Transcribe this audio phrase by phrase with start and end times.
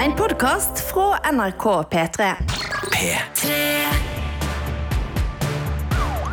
[0.00, 2.26] En podkast fra NRK P3.
[2.92, 3.56] P3.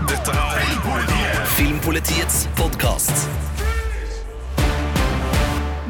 [0.08, 3.25] Dette er Filmpolitiets podkast.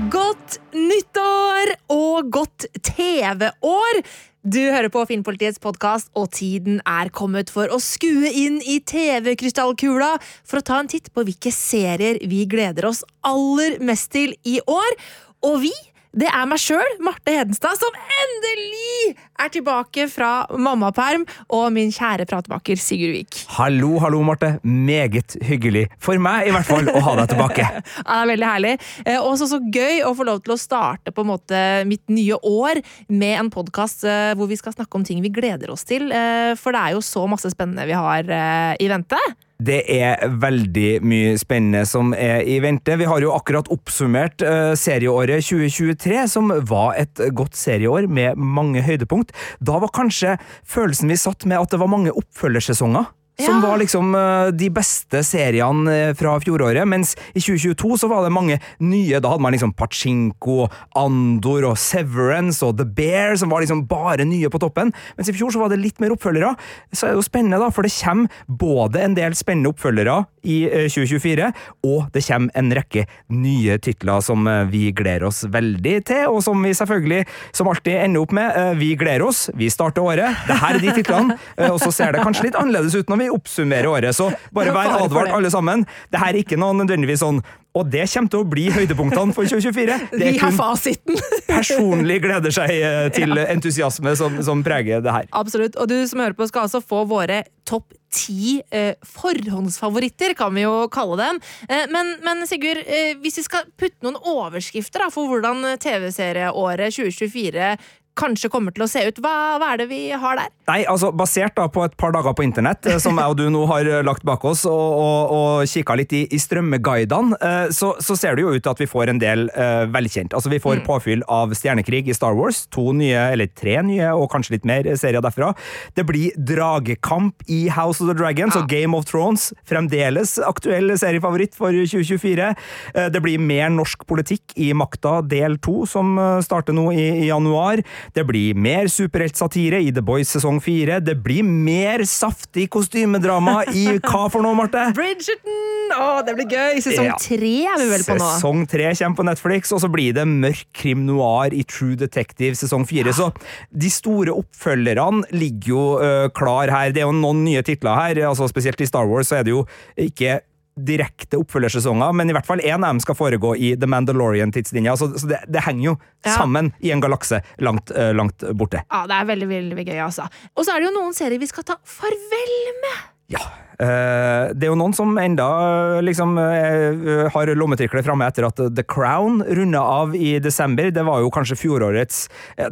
[0.09, 3.99] Godt nyttår og godt TV-år!
[4.41, 10.15] Du hører på Filmpolitiets podkast, og tiden er kommet for å skue inn i TV-krystallkula
[10.23, 14.57] for å ta en titt på hvilke serier vi gleder oss aller mest til i
[14.65, 14.97] år.
[15.45, 15.75] Og vi,
[16.17, 22.25] det er meg sjøl, Marte Hedenstad, som endelig er tilbake fra mammaperm, og min kjære
[22.29, 23.37] pratebaker Sigurd Vik.
[23.57, 24.55] Hallo, hallo, Marte.
[24.65, 25.85] Meget hyggelig.
[26.01, 27.67] For meg, i hvert fall, å ha deg tilbake.
[27.77, 28.73] Ja, det er veldig herlig.
[29.05, 32.37] Eh, Og så gøy å få lov til å starte på en måte mitt nye
[32.47, 34.05] år med en podkast
[34.37, 36.09] hvor vi skal snakke om ting vi gleder oss til.
[36.11, 39.19] eh, For det er jo så masse spennende vi har eh, i vente.
[39.57, 42.93] Det er veldig mye spennende som er i vente.
[42.99, 48.85] Vi har jo akkurat oppsummert eh, serieåret 2023, som var et godt serieår med mange
[48.85, 49.33] høydepunkt.
[49.57, 53.09] Da var kanskje følelsen vi satt med at det var mange oppfølgersesonger.
[53.39, 53.69] Som Ja.
[53.69, 58.31] var liksom eh, de beste seriene eh, fra fjoråret, mens i 2022 så var det
[58.33, 59.19] mange nye.
[59.21, 64.25] Da hadde man liksom Pachinko, Andor og Severance og The Bear, som var liksom bare
[64.25, 64.89] nye på toppen.
[65.17, 66.55] Mens i fjor så var det litt mer oppfølgere.
[66.93, 70.57] Så er det jo spennende, da, for det kommer både en del spennende oppfølgere i
[70.71, 71.51] eh, 2024,
[71.85, 76.41] og det kommer en rekke nye titler som eh, vi gleder oss veldig til, og
[76.45, 77.21] som vi selvfølgelig,
[77.53, 78.49] som alltid, ender opp med.
[78.57, 80.41] eh, Vi gleder oss, vi starter året.
[80.47, 83.21] Det her er de titlene, eh, og så ser det kanskje litt annerledes ut når
[83.25, 85.85] vi oppsummerer året, så bare vær advart alle sammen.
[86.11, 87.41] Det her er ikke noe nødvendigvis sånn
[87.77, 89.97] og det kommer til å bli høydepunktene for 2024.
[90.09, 91.19] Det Vi er har kun fasiten!
[91.51, 95.27] personlig gleder seg eh, til entusiasme som, som preger det her.
[95.37, 95.77] Absolutt.
[95.77, 100.65] Og du som hører på, skal altså få våre topp ti eh, forhåndsfavoritter, kan vi
[100.65, 101.41] jo kalle dem.
[101.67, 106.97] Eh, men, men Sigurd, eh, hvis vi skal putte noen overskrifter da, for hvordan TV-serieåret
[106.97, 107.75] 2024
[108.17, 110.51] kanskje kommer til å se ut, hva, hva er det vi har der?
[110.67, 113.45] Nei, altså Basert da på et par dager på internett, eh, som jeg og du
[113.53, 117.69] nå har eh, lagt bak oss, og, og, og kikka litt i, i strømmeguidene, eh,
[117.75, 120.35] så, så ser det jo ut til at vi får en del uh, velkjent.
[120.35, 124.29] Altså Vi får påfyll av Stjernekrig i Star Wars, to nye, eller tre nye, og
[124.33, 125.53] kanskje litt mer serier derfra.
[125.97, 128.63] Det blir dragekamp i House of the Dragons Ja.
[128.63, 129.49] og Game of Thrones.
[129.67, 132.51] Fremdeles aktuell seriefavoritt for 2024.
[132.95, 137.29] Uh, Det blir mer norsk politikk i Makta del to, som starter nå i, i
[137.29, 137.81] januar.
[138.15, 140.99] Det blir mer superheltsatire i The Boys sesong fire.
[141.03, 144.87] Det blir mer saftig kostymedrama i hva for noe, Marte?
[144.97, 145.63] Bridgerton!
[145.97, 146.81] Å, det blir gøy!
[146.83, 147.15] Sesong Ja.
[147.17, 148.31] er vi vel på nå.
[148.37, 152.57] Sesong tre kommer på Netflix, og så blir det mørk krim noir i True Detective
[152.59, 153.13] sesong fire.
[153.15, 153.29] Så
[153.71, 156.91] de store oppfølgerne ligger jo uh, klar her.
[156.95, 159.55] Det er jo noen nye titler her, altså spesielt i Star Wars så er det
[159.55, 159.63] jo
[159.99, 160.39] ikke
[160.77, 165.09] direkte oppfølgersesonger, men i hvert fall én av dem skal foregå i The Mandalorian-tidslinja, så,
[165.17, 166.33] så det, det henger jo Ja.
[166.37, 168.81] sammen i en galakse langt, uh, langt borte.
[168.91, 170.27] Ja, det er veldig, veldig gøy, altså.
[170.55, 173.07] Og så er det jo noen serier vi skal ta farvel med.
[173.27, 173.41] Ja.
[173.77, 178.61] Uh, det er jo noen som enda uh, liksom uh, har lommetryklet framme etter at
[178.73, 180.89] The Crown runda av i desember.
[180.95, 182.23] Det var jo kanskje fjorårets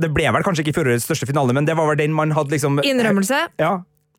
[0.01, 2.55] Det ble vel kanskje ikke fjorårets største finale, men det var vel den man hadde
[2.55, 3.43] liksom Innrømmelse.
[3.61, 3.75] Ja.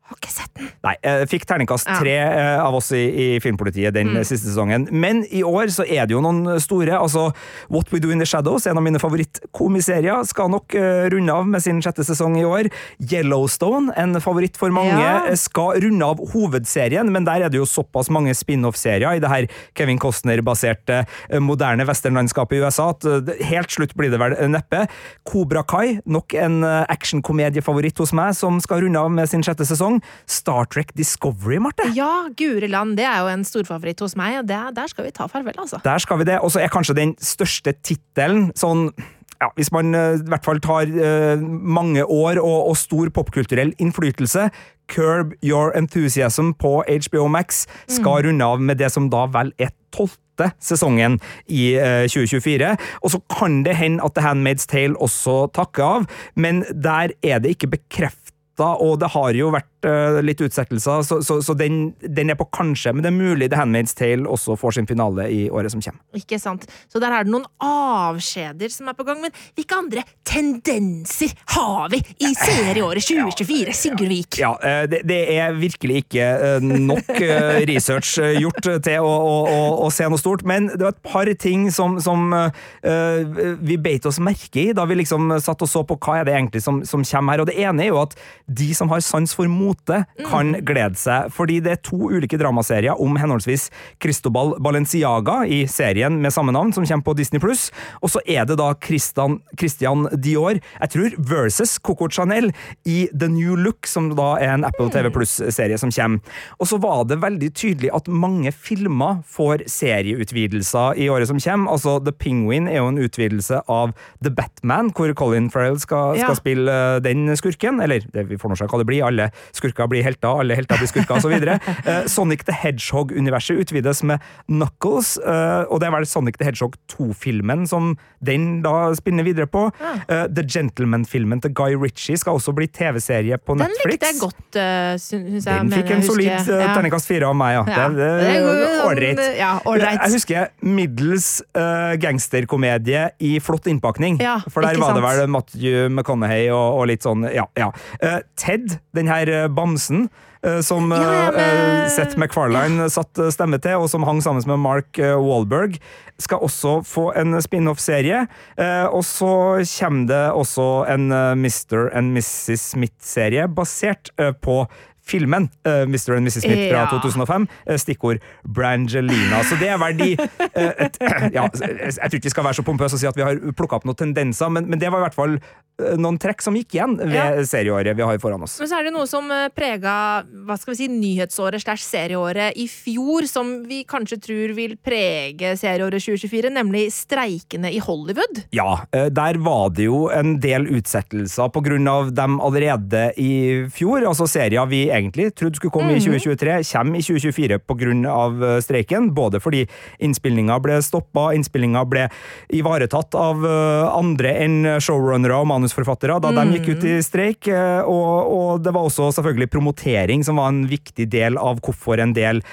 [0.07, 0.69] Har ikke sett den.
[0.85, 2.61] Nei, jeg fikk terningkast tre ja.
[2.63, 4.17] av oss i, i Filmpolitiet den Mm.
[4.21, 4.85] eh, siste sesongen.
[4.91, 6.95] Men i år så er det jo noen store.
[6.95, 7.33] altså
[7.69, 11.47] What We Do In The Shadows, en av mine favorittkomiserier, skal nok uh, runde av
[11.51, 12.69] med sin sjette sesong i år.
[13.03, 15.25] Yellowstone, en favoritt for mange, Ja.
[15.27, 19.29] eh, skal runde av hovedserien, men der er det jo såpass mange spin-off-serier i det
[19.29, 24.33] her Kevin Costner-baserte eh, moderne westernlandskapet i USA at eh, helt slutt blir det vel
[24.39, 24.85] eh, neppe.
[25.27, 29.65] Cobra Kai, nok en eh, actionkomediefavoritt hos meg, som skal runde av med sin sjette
[29.67, 29.96] sesong.
[30.29, 31.89] Star Trek Discovery, Marte.
[31.97, 35.13] Ja, Guri land, det er jo en storfavoritt hos meg, og det, der skal vi
[35.15, 35.81] ta farvel, altså.
[35.85, 36.39] Der skal vi det.
[36.43, 38.89] Og så er kanskje den største tittelen sånn
[39.37, 43.69] ja, Hvis man eh, i hvert fall tar uh, mange år og, og stor popkulturell
[43.77, 44.47] innflytelse
[44.87, 49.73] Curb Your Enthusiasm på HBO Max skal runde av med det som da vel er
[49.93, 51.19] tolvte sesongen
[51.49, 52.71] i uh, 2024.
[53.03, 57.43] Og så kan det hende at The Handmaid's Tale også takker av, men der er
[57.43, 59.76] det ikke bekrefta, og det har jo vært eh,
[60.25, 63.59] litt utsettelser, så, så, så den, den er på kanskje, men det er mulig The
[63.59, 66.01] Handmaid's Tale også får sin finale i året som kommer.
[66.17, 66.65] Ikke sant?
[66.89, 71.91] Så der er det noen avskjeder som er på gang, men hvilke andre tendenser har
[71.93, 74.39] vi i serieåret 2024, Sigurd Vik?
[74.41, 79.13] Ja, eh, det, det er virkelig ikke eh, nok eh, research eh, gjort til å,
[79.13, 83.55] å, å, å se noe stort, men det var et par ting som, som eh,
[83.61, 86.35] vi beit oss merke i da vi liksom satt og så på hva er det
[86.37, 89.33] egentlig som, som kommer her, og det ene er jo at de som har sans
[89.37, 93.67] for mote kan glede seg, fordi det er to ulike dramaserier om henholdsvis
[94.03, 97.67] Cristobal Balenciaga i serien med samme navn, som kommer på Disney Pluss,
[98.01, 102.51] og så er det da Christian, Christian Dior, jeg tror, versus Coco Chanel
[102.87, 106.23] i The New Look, som da er en Apple TV Pluss-serie som kommer.
[106.61, 111.71] Og så var det veldig tydelig at mange filmer får serieutvidelser i året som kommer.
[111.73, 113.93] Altså, The Penguin er jo en utvidelse av
[114.23, 116.37] The Batman, hvor Colin Farrell skal, skal Ja.
[116.37, 117.81] spille eh, den skurken.
[117.83, 119.03] Eller det, vi får nå se hva det blir.
[119.07, 121.33] Alle skurker blir helter, alle helter blir skurker, osv.
[121.33, 126.75] Uh, Sonic the Hedgehog-universet utvides med Knuckles, eh, og det er vel Sonic the Hedgehog
[126.93, 127.95] 2-filmen som
[128.25, 129.67] den da spinner videre på.
[130.07, 133.91] Eh, The Gentleman-filmen til Guy Ritchie skal også bli TV-serie på Den Netflix.
[133.93, 134.59] likte jeg godt,
[135.03, 135.61] syns jeg.
[135.67, 136.71] Den fikk en solid eh, Ja.
[136.75, 137.63] terningkast fire av meg, ja.
[137.67, 139.21] Ja, Det, det ålreit.
[139.37, 139.51] ja.
[139.77, 144.19] Jeg husker middels uh, gangsterkomedie i flott innpakning.
[144.21, 147.45] Ja, for der var var det vel Matthew McConaughey og, og litt sånn, ja.
[147.59, 147.69] ja.
[148.01, 150.07] Uh, Ted, den her eh, bamsen.
[150.43, 154.43] eh, Som Ja, ja, uh, Seth MacFarlane satt eh, stemme til, og som hang sammen
[154.47, 155.77] med Mark Wallberg,
[156.19, 158.27] skal også få en spin-off-serie.
[158.57, 161.89] Eh, og så kommer det også en eh, Mr.
[161.93, 162.71] and Mrs.
[162.73, 164.65] Smith-serie basert eh, på
[165.07, 166.17] filmen uh, Mr.
[166.17, 166.41] and Mrs.
[166.43, 166.87] Smith fra Ja.
[166.91, 167.45] 2005.
[167.69, 169.39] eh, stikkord Brangelina.
[169.47, 170.97] Så det er vel de eh, et,
[171.37, 173.79] ja, Jeg tror ikke vi skal være så pompøse og si at vi har plukka
[173.79, 175.45] opp noen tendenser, men, men det var i hvert fall eh,
[175.77, 177.43] noen trekk som gikk igjen ved Ja.
[177.45, 178.57] serieåret vi har foran oss.
[178.59, 182.57] Men så er det noe som eh, prega hva skal vi si, nyhetsåret slash serieåret
[182.57, 188.43] i fjor, som vi kanskje tror vil prege serieåret 2024, nemlig streikene i Hollywood.
[188.57, 193.67] Ja, eh, der var det jo en del utsettelser på grunn av dem allerede i
[193.69, 194.01] fjor.
[194.07, 198.41] Altså serier vi egentlig trodde skulle komme i 2023, kommer i 2024 på grunn av
[198.43, 199.11] eh, streiken.
[199.13, 199.67] Både fordi
[200.01, 202.07] innspillinga ble stoppa, innspillinga ble
[202.49, 207.47] ivaretatt av eh, andre enn showrunnere og manusforfattere da de gikk ut i streik.
[207.51, 211.99] eh, Og, og det var også selvfølgelig promotering som var en viktig del av hvorfor
[212.01, 212.43] en del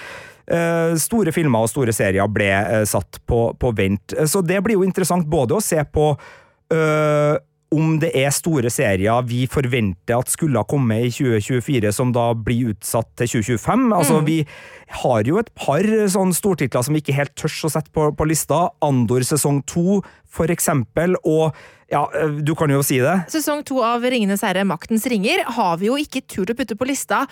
[0.44, 4.12] Eh, store filmer og store serier ble eh, satt på, på vent.
[4.28, 6.10] Så det blir jo interessant både å se på
[6.68, 7.38] eh,
[7.74, 12.30] om det er store serier vi forventer at skulle ha kommet i 2024, som da
[12.34, 13.86] blir utsatt til 2025.
[13.96, 14.38] Altså, Vi
[15.02, 18.28] har jo et par sånne stortitler som vi ikke helt tørs å sette på, på
[18.28, 18.68] lista.
[18.84, 21.18] Andor sesong to, for eksempel.
[21.24, 21.54] Og
[21.92, 22.06] ja,
[22.40, 23.16] du kan jo si det.
[23.32, 26.88] Sesong to av Ringenes herre, Maktens ringer, har vi jo ikke turt å putte på
[26.88, 27.24] lista.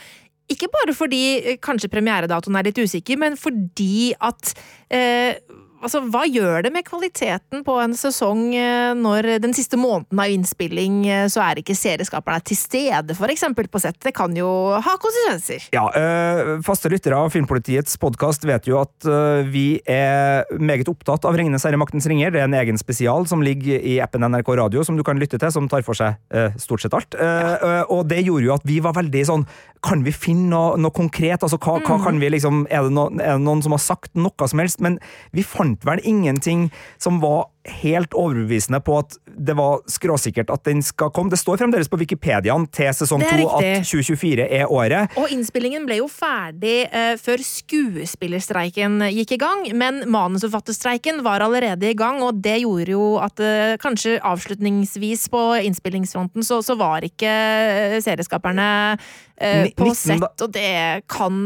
[0.51, 4.53] Ikke bare fordi eh, kanskje premieredatoen er litt usikker, men fordi at
[4.93, 5.39] eh,
[5.83, 10.31] Altså, hva gjør det med kvaliteten på en sesong eh, når den siste måneden av
[10.31, 13.99] innspilling eh, så er ikke serieskaperne til stede, eksempel på sett?
[14.03, 14.47] Det kan jo
[14.79, 15.67] ha konsekvenser.
[15.75, 21.27] Ja, øh, Faste lyttere av Filmpolitiets podkast vet jo at øh, vi er meget opptatt
[21.27, 22.31] av Ringenes herre maktens ringer.
[22.31, 25.41] Det er en egen spesial som ligger i appen NRK Radio, som du kan lytte
[25.41, 27.19] til, som tar for seg øh, stort sett alt.
[27.23, 27.83] Ja.
[27.93, 29.43] og det gjorde jo at vi var veldig sånn
[29.85, 31.43] Kan vi finne noe, noe konkret?
[31.43, 34.13] Altså, hva, hva kan vi liksom er det, no, er det noen som har sagt
[34.19, 34.83] noe som helst?
[34.85, 34.99] Men
[35.35, 40.83] vi fant vel ingenting som var helt overbevisende på at det var skråsikkert at den
[40.85, 41.31] skal komme.
[41.31, 45.15] Det står fremdeles på Wikipediaen til sesong to at 2024 er året.
[45.21, 51.91] Og innspillingen ble jo ferdig uh, før skuespillerstreiken gikk i gang, men manusforfatterstreiken var allerede
[51.91, 57.07] i gang, og det gjorde jo at uh, kanskje avslutningsvis på innspillingsfronten så, så var
[57.07, 58.69] ikke eh, serieskaperne
[58.99, 61.39] uh, på sett, og det kan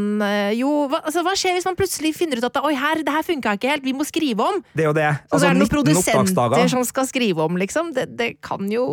[0.57, 3.25] jo hva, altså, hva skjer hvis man plutselig finner ut at oi, her, det her
[3.25, 4.59] funka ikke helt, vi må skrive om?
[4.73, 5.09] Det er jo det.
[5.31, 5.71] Og så er det noen
[6.07, 7.91] 19 produsenter som skal skrive om, liksom.
[7.95, 8.85] Det, det kan jo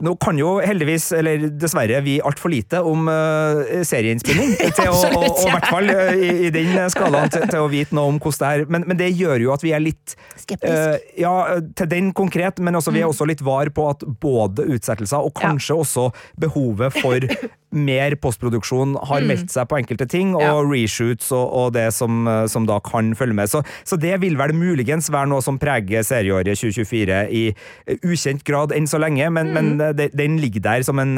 [0.00, 4.56] Nå kan jo heldigvis, eller dessverre, vi altfor lite om uh, serieinnspilling.
[4.76, 7.70] til å, og, og i hvert fall uh, i, i den skalaen til, til å
[7.72, 8.72] vite noe om hvordan det er.
[8.72, 10.66] Men, men det gjør jo at vi er litt skeptisk.
[10.66, 11.34] uh, Ja,
[11.76, 15.34] til den konkret, men også, vi er også litt var på at både utsettelser og
[15.38, 16.08] kanskje også
[16.40, 17.26] behovet for
[17.72, 20.54] mer postproduksjon har meldt seg på enkelte ting, og Ja.
[20.66, 23.50] reshoots og, og det som, uh, som da kan følge med.
[23.52, 28.42] Så, så det vil vel muligens være noe som preger serieåret 2024 i uh, ukjent
[28.48, 31.14] grad enn så lenge, men, men uh, de- den ligger der som en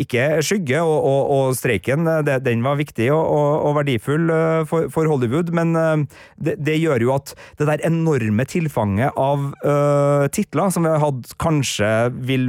[0.00, 2.04] ikke skygge, og, og, og streiken
[2.44, 4.28] den var viktig og, verdifull
[4.68, 5.72] for, for Hollywood, men
[6.36, 11.02] det, det gjør jo at det der enorme tilfanget av uh, titler som vi har
[11.02, 11.90] hatt, kanskje
[12.28, 12.46] vil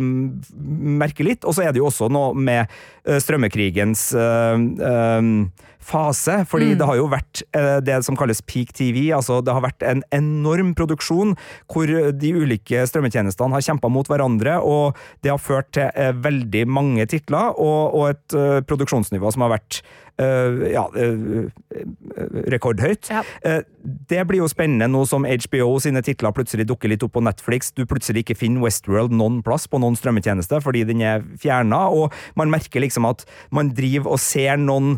[0.99, 2.65] merke litt, og så er det jo også noe med
[3.07, 5.51] uh, strømmekrigens uh, um,
[5.85, 9.65] fase, fordi det har jo vært eh, det som kalles peak TV, altså det har
[9.65, 11.35] vært en enorm produksjon
[11.71, 16.65] hvor de ulike strømmetjenestene har kjempa mot hverandre, og det har ført til eh, veldig
[16.71, 19.83] mange titler, og, og et eh, produksjonsnivå som har vært
[20.15, 20.85] ja,
[22.47, 23.09] rekordhøyt.
[23.11, 23.19] Ja.
[23.83, 27.73] Det blir jo spennende nå som HBO sine titler plutselig dukker litt opp på Netflix.
[27.75, 32.15] Du plutselig ikke finner Westworld noen plass på noen strømmetjeneste fordi den er fjerna, og
[32.39, 34.95] man merker liksom at man driver og ser noen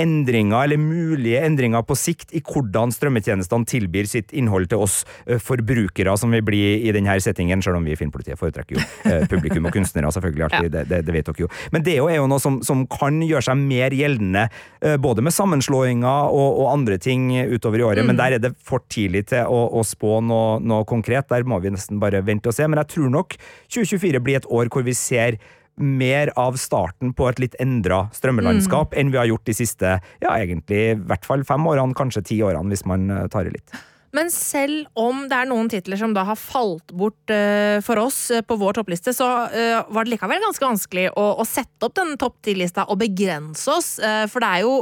[0.00, 5.40] endringer, eller mulige endringer på sikt, i hvordan strømmetjenestene tilbyr sitt innhold til oss eh,
[5.42, 9.26] forbrukere, som vi blir i denne settingen, selv om vi i Filmpolitiet foretrekker jo eh,
[9.30, 11.50] publikum og kunstnere, selvfølgelig, alltid, det, det, det vet dere jo.
[11.74, 14.46] Men det er jo noe som, som kan gjøre seg mer gjeldende,
[14.82, 18.54] eh, både med sammenslåinger og, og andre ting utover i året, men der er det
[18.66, 21.28] for tidlig til å, å spå noe, noe konkret.
[21.30, 22.66] Der må vi nesten bare vente og se.
[22.68, 23.36] Men jeg tror nok
[23.70, 25.38] 2024 blir et år hvor vi ser
[25.76, 30.34] mer av starten på et litt endra strømmelandskap enn vi har gjort de siste, ja,
[30.36, 33.76] egentlig i hvert fall fem årene, kanskje ti årene, hvis man eh, tar i litt.
[34.16, 38.18] Men selv om det er noen titler som da har falt bort uh, for oss
[38.34, 41.94] uh, på vår toppliste, så uh, var det likevel ganske vanskelig å, å sette opp
[41.98, 43.88] den topp ti-lista og begrense oss.
[44.30, 44.72] for det er jo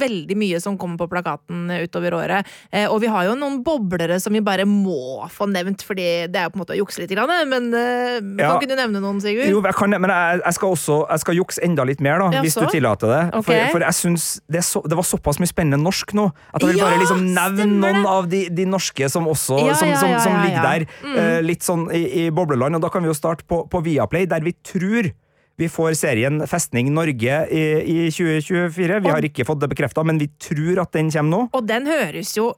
[0.00, 2.48] veldig mye som kommer på plakaten utover året.
[2.90, 6.46] Og vi har jo noen boblere som vi bare må få nevnt, fordi det er
[6.46, 7.12] jo på en måte å jukse litt.
[7.12, 8.52] Grann, men Ja.
[8.52, 9.48] kan ikke du nevne noen, Sigurd?
[9.50, 12.30] Jo, jeg kan men jeg, jeg skal også jeg skal jukse enda litt mer, da,
[12.38, 13.22] Ja, hvis du tillater det.
[13.40, 13.66] Okay.
[13.66, 16.72] For, for jeg synes det, så, det var såpass mye spennende norsk nå, at jeg
[16.72, 20.14] vil Ja, bare liksom nevne noen av de, de norske som også Ja, som, som,
[20.24, 22.78] som ligger der, eh, litt sånn i, i bobleland.
[22.78, 25.12] Og da kan vi jo starte på, på Viaplay, der vi tror
[25.60, 29.00] vi får serien Festning Norge i, i 2024.
[29.04, 31.42] Vi har ikke fått det bekrefta, men vi tror at den kommer nå.
[31.52, 32.52] Og den høres jo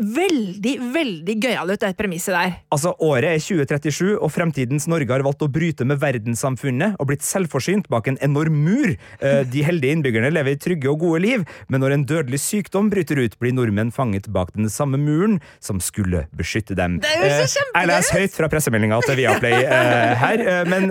[0.00, 2.54] veldig, veldig gøyal ut, det premisset der.
[2.72, 7.24] Altså, Året er 2037, og fremtidens Norge har valgt å bryte med verdenssamfunnet og blitt
[7.26, 8.94] selvforsynt bak en enorm mur.
[9.20, 12.90] Eh, De heldige innbyggerne lever i trygge og gode liv, men når en dødelig sykdom
[12.92, 16.98] bryter ut, blir nordmenn fanget bak den samme muren som skulle beskytte dem.
[17.04, 20.88] Det er jo så Eh, Jeg leser høyt fra pressemeldinga til Viaplay eh, her, men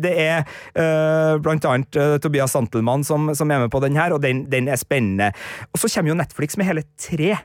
[0.00, 4.44] det er blant annet Tobias Santelmann som, som er med på den her, og den,
[4.50, 5.32] den er spennende.
[5.72, 7.36] Og så kommer jo Netflix med hele tre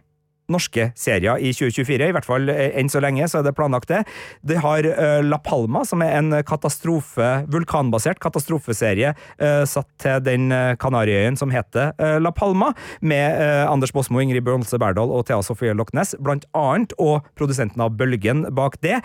[0.53, 3.91] norske serier i 2024, i hvert fall eh, enn så lenge, så er det planlagt
[3.91, 4.03] det.
[4.45, 10.51] De har eh, La Palma, som er en katastrofe, vulkanbasert katastrofeserie eh, satt til den
[10.79, 13.37] Kanariøyen som heter La Palma, med
[13.69, 18.45] Anders Båsmo, Ingrid Bjørnse Berdal og Thea Sofie Lochnes, blant annet, og produsenten av Bølgen
[18.55, 18.99] bak det.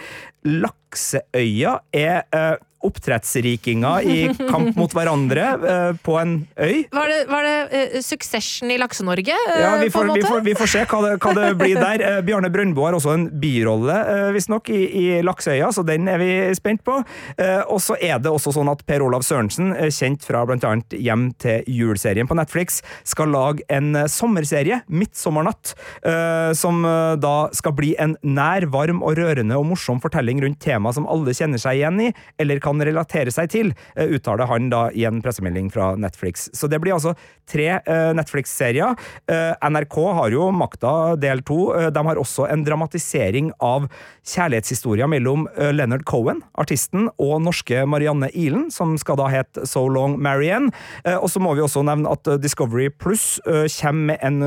[0.46, 4.18] Lakseøya er oppdrettsrikinger i
[4.48, 6.84] kamp mot hverandre uh, på en øy.
[6.94, 7.56] Var det, var det
[7.96, 9.34] uh, Succession i Lakse-Norge?
[9.48, 12.04] Uh, Ja, vi får, vi, får, vi får se hva det, hva det blir der.
[12.04, 16.20] Eh, Bjarne Brøndbo har også en birolle, uh, visstnok, i, i Lakseøya, så den er
[16.22, 17.00] vi spent på.
[17.38, 20.64] Eh, og så er det også sånn at Per Olav Sørensen, eh, kjent fra blant
[20.66, 25.74] annet Hjem til jul-serien på Netflix, skal lage en eh, sommerserie, Midtsommernatt,
[26.06, 30.60] eh, som eh, da skal bli en nær, varm og rørende og morsom fortelling rundt
[30.64, 34.70] tema som alle kjenner seg igjen i, eller kan relatere seg til, eh, uttaler han
[34.72, 36.48] da i en pressemelding fra Netflix.
[36.52, 37.16] Så det blir altså
[37.48, 38.96] tre eh, Netflix-serier.
[39.30, 41.72] Eh, NRK har jo makta del to.
[41.76, 43.88] Eh, de har også en dramatisering av
[44.28, 50.18] kjærlighetshistoria mellom Leonard Cohen, artisten, og norske Marianne Ilen, som skal da hete So Long
[50.20, 50.68] Marianne.
[51.16, 53.38] Og så må vi også nevne at Discovery Pluss
[53.78, 54.42] kommer med en,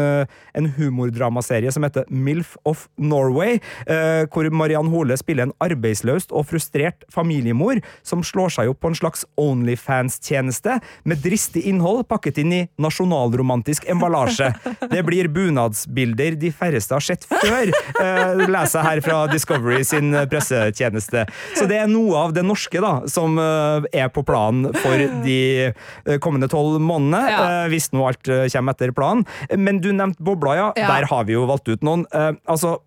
[0.54, 3.58] en humordramaserie som heter MILF of Norway,
[4.30, 9.00] hvor Mariann Hole spiller en arbeidsløst og frustrert familiemor som slår seg opp på en
[9.02, 10.78] slags Onlyfans-tjeneste
[11.10, 14.52] med dristig innhold pakket inn i nasjonalromantisk emballasje.
[14.92, 17.72] Det blir bunadsbilder de færreste har sett før,
[18.02, 21.26] eh, leser jeg her fra Discovery sin pressetjeneste.
[21.58, 25.40] Så det er noe av det norske da, som eh, er på planen for de
[25.72, 27.42] eh, kommende tolv månedene, Ja.
[27.64, 29.26] eh, hvis nå alt eh, kommer etter planen.
[29.58, 30.70] Men du nevnte bobla, ja.
[30.78, 30.88] Ja.
[30.98, 32.06] Der har vi jo valgt ut noen.
[32.14, 32.80] Eh, altså,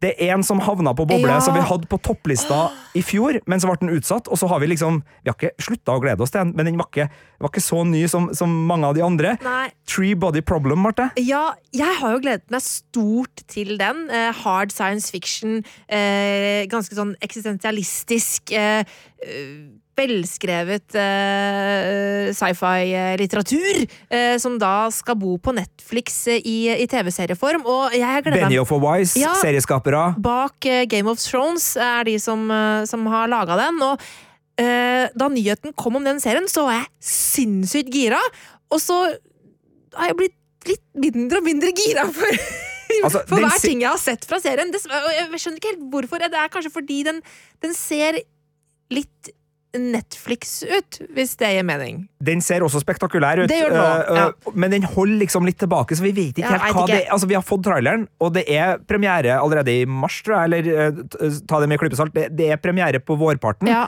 [0.00, 1.40] det er en som havna på boble, Ja.
[1.44, 4.60] som vi hadde på topplista i fjor, men så ble den utsatt, og så har
[4.60, 7.10] vi liksom Vi har ikke slutta å glede oss til den, men den var ikke,
[7.38, 9.36] var ikke så ny som, som mange av de andre.
[9.44, 9.68] Nei.
[9.86, 11.10] Tree Body Problem, Marte.
[11.20, 14.08] Ja, jeg har jo gledet meg stort til den.
[14.10, 18.52] Eh, hard science fiction, eh, ganske sånn eksistensialistisk.
[18.56, 18.84] Eh,
[19.22, 19.68] eh,
[20.00, 27.64] velskrevet uh, sci-fi-litteratur, uh, som da skal bo på Netflix eh, i, i TV-serieform.
[27.68, 29.34] Og jeg har gledet Benny meg of a Wise, Ja.
[29.42, 30.14] serieskapere.
[30.18, 33.80] bak eh, Game of Thrones er de som, eh, som har laga den.
[33.84, 34.00] Og
[34.60, 38.20] eh, da nyheten kom om den serien, så var jeg sinnssykt gira.
[38.70, 38.98] Og så
[39.96, 40.36] har jeg blitt
[40.68, 42.28] litt mindre og mindre gira for,
[43.04, 44.72] Altså, for hver ting jeg har sett fra serien.
[44.74, 46.18] Det, og jeg skjønner ikke helt hvorfor.
[46.26, 47.20] Det er kanskje fordi den,
[47.62, 48.18] den ser
[48.90, 49.30] litt
[49.76, 52.02] Netflix ut, hvis det gir mening.
[52.22, 56.02] Den ser også spektakulær ut, også, eh, eh, men den holder liksom litt tilbake, så
[56.02, 56.92] vi vet ikke Ja, helt hva ikke.
[56.92, 57.12] det er.
[57.14, 60.88] Altså, vi har fått traileren, og det er premiere allerede i mars, tror jeg, eller
[60.88, 62.14] eh, ta det med klypesalt.
[62.14, 63.70] Det, det er premiere på vårparten.
[63.70, 63.86] Ja.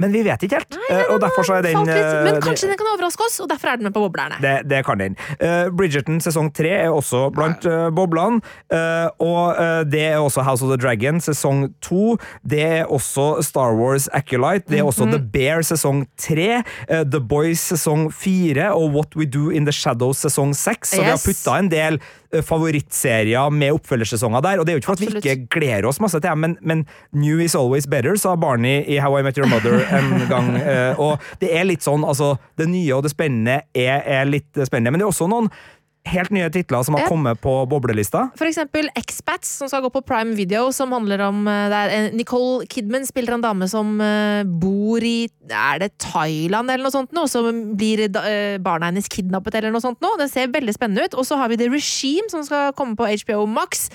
[0.00, 0.76] Men vi vet ikke helt.
[0.90, 3.68] Eh, og derfor så er den eh, Men kanskje den kan overraske oss, og derfor
[3.74, 4.38] er den med på Boblerne.
[4.40, 5.16] det, det kan den.
[5.40, 8.40] Uh, Bridgerton sesong tre er også blant eh, boblene.
[8.72, 12.16] Eh, og eh, det er også House of the Dragon sesong to.
[12.42, 14.66] Det er også Star Wars Acolyte.
[14.70, 15.12] Det er også Mhm.
[15.12, 16.62] The Bear sesong tre.
[16.88, 20.90] eh, The Boys sesong fire og What We Do In The Shadows sesong seks.
[20.94, 21.26] Så vi har Yes.
[21.26, 22.00] putta en del eh,
[22.46, 24.60] favorittserier med oppfølgersesonger der.
[24.60, 26.56] Og det er jo ikke for at vi ikke gleder oss masse til dem, men,
[26.62, 30.52] men New is always better, sa Barney i How I Met Your Mother en gang.
[30.60, 34.50] eh, og det er litt sånn, altså Det nye og det spennende er, er litt
[34.66, 35.50] spennende, men det er også noen
[36.08, 38.26] helt nye titler som har kommet på boblelista.
[38.38, 42.66] For eksempel Expats, som skal gå på Prime Video, som handler om eh, det Nicole
[42.70, 47.26] Kidman spiller en dame som eh, bor i Er det Thailand eller noe sånt nå?
[47.28, 50.14] Så blir eh, barna hennes kidnappet eller noe sånt nå.
[50.20, 51.18] Det ser veldig spennende ut.
[51.20, 53.88] Og så har vi The Regime, som skal komme på HBO Max,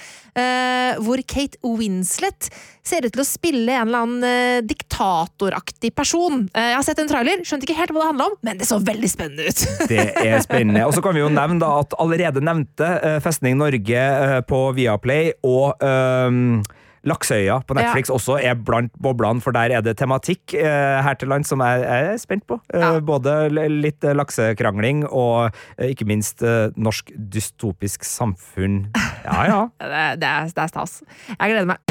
[0.99, 2.49] hvor Kate Winslet
[2.85, 6.43] ser ut til å spille en eller annen diktatoraktig person.
[6.51, 8.81] Jeg har sett en trailer, skjønte ikke helt hva det handla om, men det så
[8.83, 9.63] veldig spennende ut.
[9.87, 10.83] Det er spennende.
[10.89, 14.59] Og så kan vi jo nevne da at allerede nevnte eh, Festning Norge eh, på
[14.77, 16.63] Viaplay og ehm,
[17.05, 21.29] Lakseøya på Netflix også er blant boblene, for der er det tematikk eh, her til
[21.29, 22.57] land som jeg, jeg er spent på.
[22.73, 22.95] Eh, Ja.
[23.05, 26.41] Både litt eh, laksekrangling og eh, ikke minst
[26.75, 28.87] norsk dystopisk samfunn.
[29.25, 29.61] Ja, ja.
[29.81, 30.99] Ja, Det, det, er, det er stas.
[31.33, 31.81] Jeg gleder meg.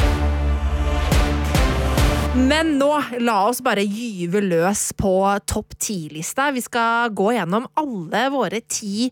[2.35, 2.91] Men nå,
[3.23, 5.13] la oss bare gyve løs på
[5.47, 6.49] topp ti-lista.
[6.55, 9.07] Vi skal gå gjennom alle våre ti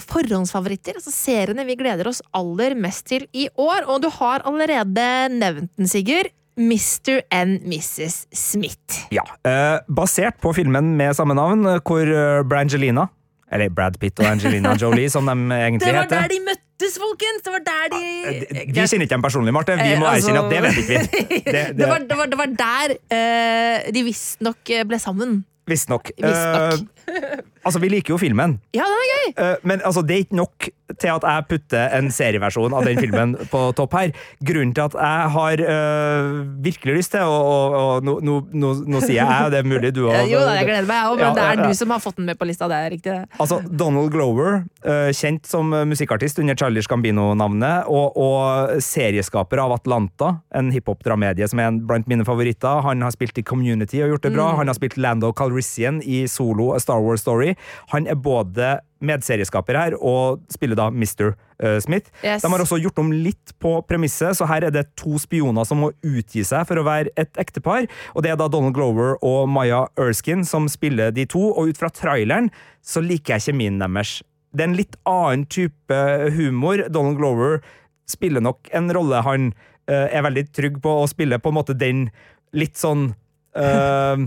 [0.00, 3.84] forhåndsfavoritter, altså seriene vi gleder oss aller mest til i år.
[3.88, 6.30] Og du har allerede nevnt den, Sigurd.
[6.56, 7.22] Mr.
[7.32, 8.26] and Mrs.
[8.36, 9.06] Smith.
[9.10, 9.22] ja.
[9.48, 13.06] Eh, basert på filmen med samme navn, eh, hvor eh, Brangelina
[13.52, 17.40] eller Brad Pitt og Angelina Jolie, som de egentlig Det var der de møttes, folkens!
[17.44, 19.76] Det var der de Eh, Vi kjenner ikke dem personlig, Marte.
[19.80, 21.40] Vi Eh, altså- erkjenne at det vet ikke vi.
[21.44, 25.44] Det, Det, det, var, det, var, det var der eh, de visstnok ble sammen.
[25.66, 26.10] Visstnok.
[26.20, 26.88] Visstnok.
[27.64, 29.32] Altså, vi liker jo filmen, Ja, den er gøy!
[29.38, 30.68] eh, men altså, det er ikke nok
[31.00, 34.10] til at jeg putter en serieversjon av den filmen på topp her.
[34.44, 36.32] Grunnen til at jeg har eh,
[36.64, 39.92] virkelig lyst til, og, og, og nå, nå, nå, nå sier jeg, det er mulig
[39.96, 41.78] du har Jo da, jeg gleder meg, jeg òg, men Ja, det er ja, du
[41.78, 42.68] som har fått den med på lista.
[42.68, 43.14] Det er riktig.
[43.14, 43.40] det.
[43.40, 50.34] Altså, Donald Glover, eh, kjent som musikkartist under Charlie Gambino-navnet, og, og serieskaper av Atlanta,
[50.58, 52.82] en hiphop-dramedie som er en blant mine favoritter.
[52.84, 54.50] Han har spilt i Community og gjort det bra.
[54.58, 57.51] Han har spilt Lando Calrissian i Solo A Star Wars Story.
[57.92, 61.32] Han er både medserieskaper her og spiller da Mr.
[61.58, 62.10] eh, Smith.
[62.22, 62.44] Yes.
[62.44, 65.82] De har også gjort om litt på premisset, så her er det to spioner som
[65.82, 67.88] må utgi seg for å være et ektepar.
[68.14, 71.80] Og det er da Donald Glover og Maya Erskine som spiller de to, og ut
[71.80, 74.20] fra traileren så liker jeg kjemien deres.
[74.52, 75.98] Det er en litt annen type
[76.36, 76.84] humor.
[76.92, 77.62] Donald Glover
[78.10, 79.52] spiller nok en rolle han
[79.88, 82.06] eh, er veldig trygg på å spille, på en måte den
[82.52, 83.12] litt sånn
[83.56, 84.26] eh,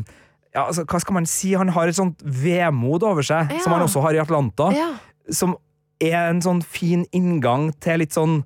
[0.56, 1.52] ja, altså, hva skal man si?
[1.60, 3.60] Han har et sånt vemod over seg, Ja.
[3.66, 4.94] som han også har i Atlanta Ja.
[5.30, 5.58] som
[6.02, 8.44] er en sånn fin inngang til litt sånn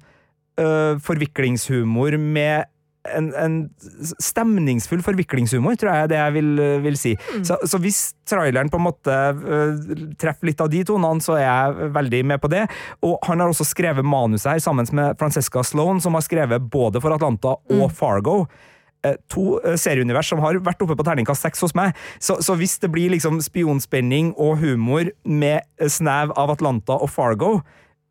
[0.59, 2.65] øh, forviklingshumor med
[3.15, 3.53] en, en
[4.19, 6.49] stemningsfull forviklingshumor, tror jeg er det jeg vil,
[6.83, 7.13] vil si.
[7.47, 9.79] Så, så hvis traileren på en måte uh,
[10.19, 12.65] treffer litt av de tonene, så er jeg veldig med på det.
[13.07, 17.01] Og han har også skrevet manuset her sammen med Francesca Sloane, som har skrevet både
[17.01, 18.43] for Atlanta og Fargo.
[19.03, 21.95] Eh, To eh, serieunivers som har vært oppe på terningkast seks hos meg.
[22.19, 27.11] Så, så hvis det blir liksom spionspenning og humor med eh, snev av Atlanta og
[27.13, 27.59] Fargo,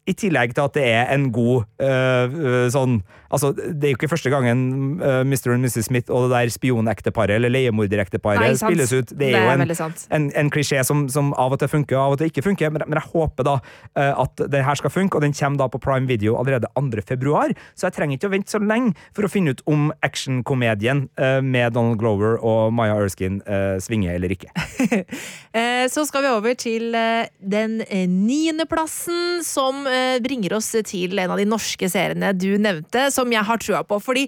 [0.08, 3.96] i tillegg til at det er en god øh, øh, sånn Altså, det er jo
[3.98, 4.60] ikke første gangen
[5.02, 5.50] uh, Mr.
[5.52, 5.84] og Mrs.
[5.84, 9.12] Smith og det der spionekteparet eller leiemorderekteparet spilles ut.
[9.12, 12.14] Det er, jo en, en, en klisjé som, som av og til funker, og av
[12.14, 15.20] og til ikke funker, men, men jeg håper da uh, at det her skal funke,
[15.20, 17.04] og den kommer da på Prime Video allerede 2.
[17.04, 21.04] februar, så jeg trenger ikke å vente så lenge for å finne ut om actionkomedien
[21.20, 23.44] uh, med Donald Glover og Maya Erskine
[23.84, 24.48] svinger eller ikke.
[25.58, 29.86] Eh, Så skal vi over til eh, den eh, niendeplassen, som
[30.24, 33.98] bringer oss til en av de norske seriene du nevnte, som jeg har trua på.
[34.02, 34.26] Fordi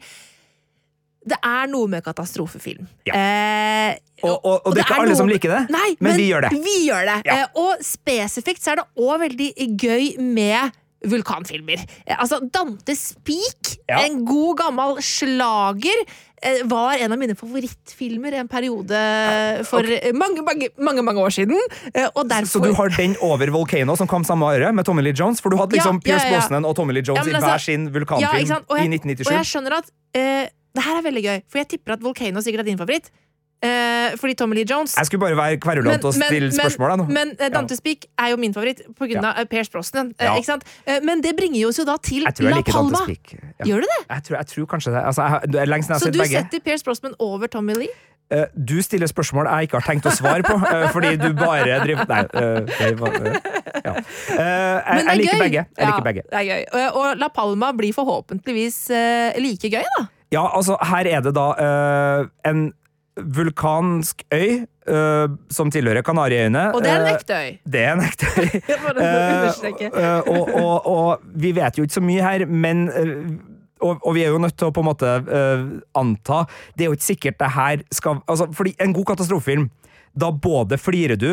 [1.31, 2.87] det er noe med katastrofefilm.
[3.09, 3.15] Ja.
[3.15, 6.45] Eh, Og, og, og det er ikke alle som liker det, Nei, men, vi gjør
[6.47, 6.51] det.
[6.65, 7.19] Vi gjør det.
[7.29, 7.37] Ja.
[7.41, 10.77] Eh, Og spesifikt så er det òg veldig gøy med
[11.09, 11.81] vulkanfilmer.
[12.07, 14.03] Eh, Altså, Dante Spik, Ja.
[14.05, 16.30] en god gammel slager, eh,
[16.65, 19.01] var en av mine favorittfilmer en periode
[19.69, 19.85] for
[20.17, 21.59] mange, mange, mange mange år siden.
[21.93, 25.03] Eh, Og derfor Så du har den over Volcano, som kom samme året, med Tommy
[25.03, 25.41] Lee Jones?
[25.41, 26.39] For du hadde liksom ja, Pierce ja, ja.
[26.39, 28.65] Brosnan og Tommy Lee Jones men i altså- hver sin vulkanfilm sant?
[28.71, 29.27] I 1997.
[29.27, 32.41] Og jeg skjønner at uh, det her er veldig gøy, for jeg tipper at Volcano
[32.41, 33.11] sikkert er din favoritt.
[33.63, 36.95] Eh, fordi TommyLee Jones Jeg skulle bare være kverulant og stille spørsmål.
[36.97, 39.11] jeg, men Dantes Peak er jo min favoritt pga.
[39.21, 39.33] Ja.
[39.37, 40.15] av Pierce Brosnan.
[40.19, 40.35] eh, Ja.
[40.37, 40.65] ikke sant?
[40.87, 43.05] Eh, men det bringer oss jo da til La Palma.
[43.07, 43.65] Ja.
[43.67, 44.01] Gjør du det?
[44.09, 45.03] Jeg tror, jeg tror kanskje det.
[45.05, 46.43] Altså, jeg, det lenge siden jeg Så har du sett begge.
[46.49, 47.89] setter Per Brosnan over Tommy Lee?
[48.33, 51.81] Uh, du stiller spørsmål jeg ikke har tenkt å svare på, uh, fordi du bare
[51.85, 52.23] driver Nei.
[52.31, 53.41] Uh, var, eh,
[53.85, 53.95] ja.
[54.39, 55.41] Eh, jeg, jeg liker gøy.
[55.43, 55.65] begge.
[55.67, 56.23] Jeg Ja, liker begge.
[56.31, 56.91] Det er gøy.
[56.95, 60.07] Og, La Palma blir forhåpentligvis eh, like gøy, da.
[60.31, 62.73] Ja, altså, her er det da eh, en
[63.25, 66.65] vulkansk øy uh, som tilhører Kanariøyene.
[66.75, 67.51] Og det er en Eh, ekte øy.
[67.73, 68.49] Det er en ekte øy.
[69.95, 72.89] uh, og, og, og vi vet jo ikke så mye her, men
[73.81, 75.13] og, og vi er jo nødt til å på en måte
[75.97, 76.43] anta
[76.77, 79.71] Det er jo ikke sikkert det her skal altså, Fordi en god katastrofefilm
[80.13, 81.29] da både flirer du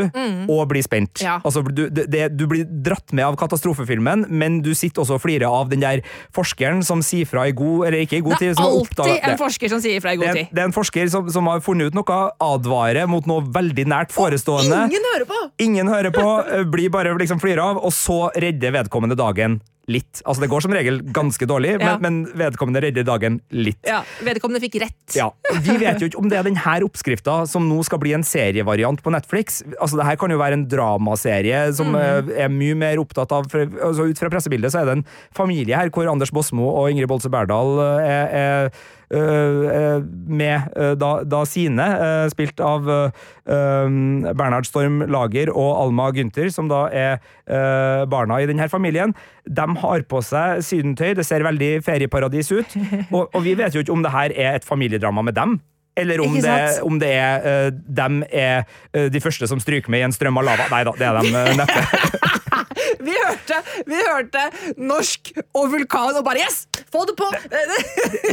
[0.51, 1.17] og blir spent.
[1.21, 1.25] Mm.
[1.25, 1.35] Ja.
[1.43, 5.47] Altså, du, det, du blir dratt med av katastrofefilmen, men du sitter også og flirer
[5.49, 6.03] av den der
[6.35, 9.33] forskeren som sier fra i god eller ikke i god Det er alltid oppdaget en
[9.33, 9.39] det.
[9.41, 10.51] forsker som sier fra i god tid.
[10.51, 14.13] det er en forsker som, som har funnet ut noe, advarer mot noe veldig nært
[14.15, 14.83] forestående.
[14.91, 15.41] Ingen hører på!
[15.63, 20.21] Ingen hører på, eh, blir bare liksom flirer av, og så redder vedkommende dagen litt.
[20.27, 21.97] Altså Det går som regel ganske dårlig, Ja.
[21.97, 23.79] men, men vedkommende redder dagen litt.
[23.87, 25.15] Ja, Vedkommende fikk rett.
[25.15, 25.29] Ja,
[25.63, 29.01] Vi vet jo ikke om det er denne oppskrifta som nå skal bli en serievariant
[29.01, 29.61] på Netflix.
[29.79, 32.29] Altså Det her kan jo være en dramaserie som Mhm.
[32.35, 35.05] eh, er mye mer opptatt av for, altså Ut fra pressebildet så er det en
[35.33, 38.27] familie her hvor Anders Bosmo og Ingrid Bolse Berdal eh, er,
[38.67, 38.71] er
[39.09, 41.85] med øh, da, da sine,
[42.33, 42.83] spilt av
[43.47, 47.21] Bernhard Storm Lager og Alma Gunther, som da er
[48.11, 49.15] barna i denne familien.
[49.47, 52.77] De har på seg sydentøy, det ser veldig ferieparadis ut,
[53.15, 55.59] og, og vi vet jo ikke om det her er et familiedrama med dem.
[55.97, 60.03] Eller om det, om det er uh, dem er uh, de første som stryker med
[60.03, 60.67] i en strøm av lava.
[60.69, 61.81] Nei da, det er dem uh, neppe.
[63.07, 64.41] Vi hørte, vi hørte
[64.77, 66.65] norsk og vulkan og bare Yes!
[66.93, 67.27] Få det på!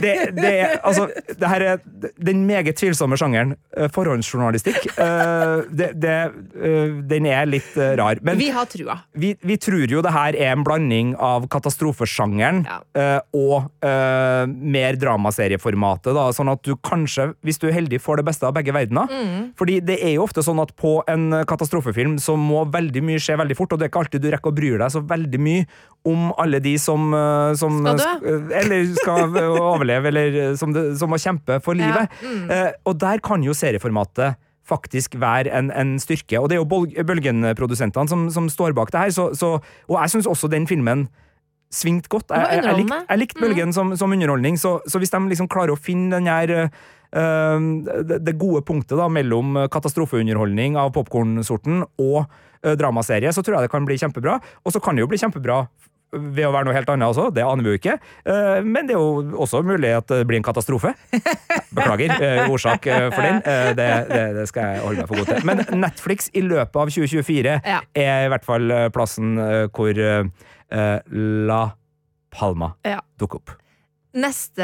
[0.05, 1.09] det, det er altså
[1.41, 1.81] det her er
[2.23, 4.87] den meget tvilsomme sjangeren eh, forhåndsjournalistikk.
[4.95, 6.15] eh, det, det,
[6.61, 8.21] eh, den er litt rar.
[8.23, 8.99] Men Vi har trua.
[9.19, 12.79] vi, vi tror jo det her er en blanding av katastrofesjangeren Ja.
[13.35, 16.13] og uh, mer dramaserieformatet.
[16.17, 19.11] Da, sånn at du kanskje, hvis du er heldig, får det beste av begge verdener.
[19.11, 19.51] Mm.
[19.59, 23.37] Fordi det er jo ofte sånn at på en katastrofefilm så må veldig mye skje
[23.41, 25.67] veldig fort, og det er ikke alltid du rekker å bry deg så veldig mye
[26.05, 31.11] om alle de som, eh, som Skal eh, Eller skal overleve, eller eh, som, som
[31.11, 32.13] må kjempe for Ja, livet.
[32.21, 32.51] mm.
[32.53, 36.39] Eh, og der kan jo serieformatet faktisk være en, en styrke.
[36.41, 40.13] Og det er jo Bølgen-produsentene som, som står bak det her, så, så, og jeg
[40.15, 41.07] syns også den filmen
[41.75, 42.31] svingte godt.
[42.33, 45.51] Jeg, jeg, jeg, likte, jeg likte Bølgen som, som underholdning, så, så hvis de liksom
[45.53, 46.71] klarer å finne den her
[47.15, 52.25] det, gode punktet da, mellom katastrofeunderholdning av popkornsorten og
[52.81, 54.39] dramaserie, så tror jeg det kan bli kjempebra.
[54.65, 55.67] Og så kan det jo bli kjempebra
[56.15, 57.97] ved å være noe helt annet også, det aner vi jo ikke.
[58.27, 60.95] Eh, Men det er jo også mulig at det blir en katastrofe.
[61.75, 63.41] Beklager eh, årsak eh, for den.
[63.45, 65.47] Eh, Det, det, det skal jeg holde meg for god til.
[65.49, 67.81] Men Netflix i løpet av 2024 Ja.
[67.95, 70.25] er i hvert fall eh, plassen eh, hvor eh,
[70.71, 70.99] eh,
[71.51, 71.63] La
[72.35, 73.01] Palma Ja.
[73.21, 73.57] dukker opp.
[74.15, 74.63] Neste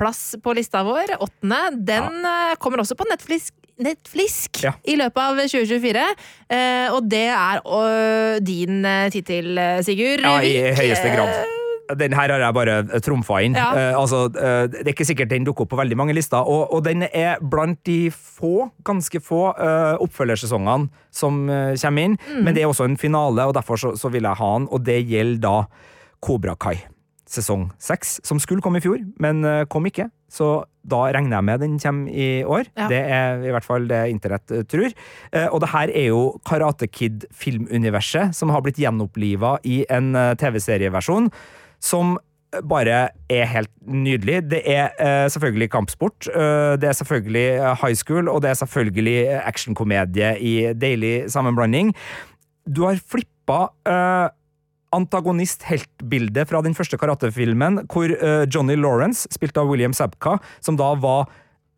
[0.00, 2.54] plass på lista vår, åttende, den ja.
[2.62, 3.50] kommer også på Netflix.
[3.80, 4.74] Netflix Ja.
[4.84, 6.04] i løpet av 2024.
[6.50, 10.24] Eh, og det er øh, din uh, tittel, eh, Sigurd.
[10.24, 11.56] Ja, i høyeste grad.
[11.98, 13.56] Den her har jeg bare trumfa inn.
[13.58, 13.72] Ja.
[13.74, 16.84] Eh, altså, det er ikke sikkert den dukker opp på veldig mange lister, og, og
[16.86, 22.16] den er blant de få, ganske få, uh, oppfølgersesongene som kommer inn.
[22.28, 22.44] Mm.
[22.44, 24.86] Men det er også en finale, og derfor så, så vil jeg ha den, og
[24.86, 25.56] det gjelder da
[26.22, 26.78] Kobra Kai.
[27.30, 30.08] Sesong seks, som skulle komme i fjor, men eh, kom ikke.
[30.30, 32.64] Så da regner jeg med den kommer i år.
[32.74, 32.88] Ja.
[32.90, 34.90] Det er i hvert fall det internett eh, tror.
[35.32, 41.30] Eh, og det her er jo Karate Kid-filmuniverset, som har blitt gjenoppliva i en TV-serieversjon,
[41.80, 42.18] som
[42.66, 44.42] bare er helt nydelig.
[44.50, 49.16] Det er eh, selvfølgelig kampsport, eh, det er selvfølgelig high school, og det er selvfølgelig
[49.44, 51.94] actionkomedie i deilig sammenblanding.
[52.66, 54.28] Du har flippa eh,
[54.96, 60.92] antagonist-heltbildet fra den første karatefilmen, hvor eh, Johnny Lawrence, spilt av William Sabka, som da
[60.94, 61.26] var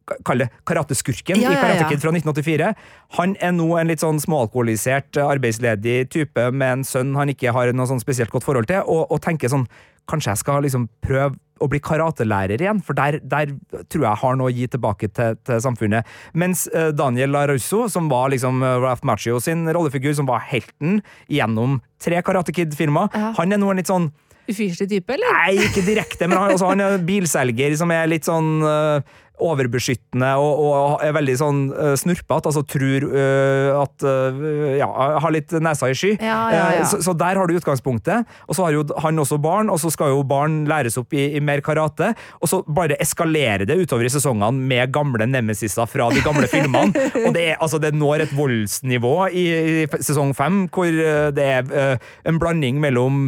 [0.09, 1.89] ka- Kall det karateskurken Ja, i ja, Karate.
[1.93, 2.73] Kid fra 1984.
[3.19, 7.53] Han er nå en litt sånn småalkoholisert, eh, arbeidsledig type med en sønn han ikke
[7.55, 9.69] har noe sånn spesielt godt forhold til, og, og tenker sånn
[10.11, 13.53] Kanskje jeg skal liksom prøve å bli karatelærer igjen, for der, der
[13.93, 16.09] tror jeg har noe å gi tilbake til, til samfunnet.
[16.35, 21.01] Mens uh, Daniel LaRusso, som var liksom eh, Ralph Macchio sin rollefigur, som var helten
[21.31, 23.33] gjennom tre Karate Kid-filmer, Ja.
[23.39, 24.11] han er nå en litt sånn
[24.51, 25.31] Ufyselig type, eller?
[25.37, 29.05] Nei, ikke direkte, men han, altså, han er bilselger som er litt sånn øh,
[29.41, 34.41] overbeskyttende og, og er veldig sånn uh, snurpete, altså tror uh, at uh,
[34.79, 34.89] Ja,
[35.23, 36.13] har litt nesa i sky.
[36.21, 36.83] Ja, ja, ja.
[36.83, 38.29] Eh, Så, så der har du utgangspunktet.
[38.49, 41.29] Og så har jo han også barn, og så skal jo barn læres opp i,
[41.37, 42.13] i mer karate.
[42.41, 46.93] Og så bare eskalerer det utover i sesongene med gamle nemesiser fra de gamle filmene.
[47.27, 49.47] Og det, er, altså, det når et voldsnivå i,
[49.85, 50.91] i sesong fem, hvor
[51.35, 53.27] det er en blanding mellom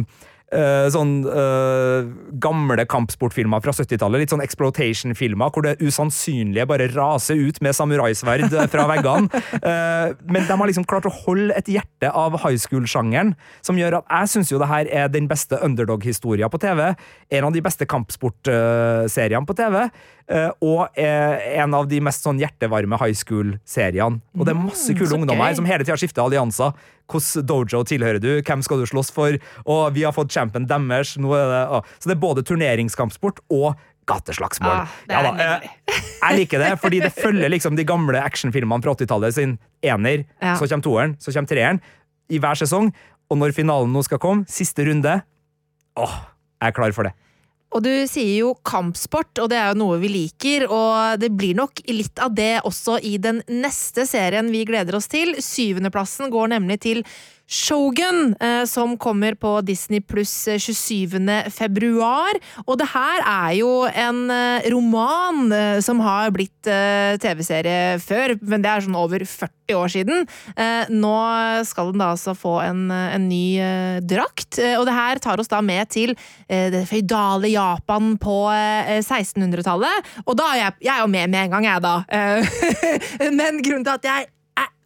[0.55, 2.07] eh, sånn uh,
[2.41, 4.23] gamle kampsportfilmer fra 70-tallet.
[4.23, 9.43] Litt sånn exploitation-filmer hvor det usannsynlige bare raser ut med samuraisverd fra veggene.
[9.59, 13.99] Uh, men de har liksom klart å holde et hjerte av high school-sjangeren, som gjør
[13.99, 16.87] at jeg syns jo det her er den beste underdog-historia på TV.
[17.35, 19.81] En av de beste kampsportseriene på TV.
[20.65, 24.23] og en av de mest sånn hjertevarme high school-seriene.
[24.33, 26.73] Og det er masse kule så ungdommer her som hele tida skifter allianser.
[27.11, 28.31] Hvilken dojo tilhører du?
[28.41, 29.37] Hvem skal du slåss for?
[29.65, 31.15] Og vi har fått champion deres.
[31.17, 31.81] Er det, å.
[31.99, 33.75] Så det er både turneringskampsport og
[34.09, 34.83] gateslagsmål.
[34.85, 35.69] Ah, Ja eh,
[36.25, 40.25] jeg liker det, fordi det følger liksom de gamle actionfilmene fra 80-tallet sin ener.
[40.41, 40.55] Ja.
[40.57, 41.81] Så kommer toeren, så kommer treeren.
[42.29, 42.91] I hver sesong.
[43.29, 45.19] Og når finalen nå skal komme, siste runde
[45.97, 46.15] Åh,
[46.61, 47.13] jeg er klar for det.
[47.75, 50.63] Og du sier jo kampsport, og det er jo noe vi liker.
[50.71, 55.09] Og det blir nok litt av det også i den neste serien vi gleder oss
[55.11, 55.35] til.
[55.43, 57.03] Syvendeplassen går nemlig til
[57.47, 61.51] Shogun, eh, som kommer på Disney pluss 27.
[61.53, 62.33] februar.
[62.65, 68.35] Og det her er jo en eh, roman eh, som har blitt eh, TV-serie før,
[68.41, 70.25] men det er sånn over 40 år siden.
[70.57, 71.13] Eh, Nå
[71.69, 75.21] skal den da altså få en, eh, en ny eh, drakt, eh, og det her
[75.21, 76.15] tar oss da med til
[76.49, 80.13] eh, det føydale Japan på eh, 1600-tallet.
[80.25, 81.95] Og da er jeg, jeg er jo med med en gang, jeg, da.
[82.09, 84.31] Eh, Men grunnen til at jeg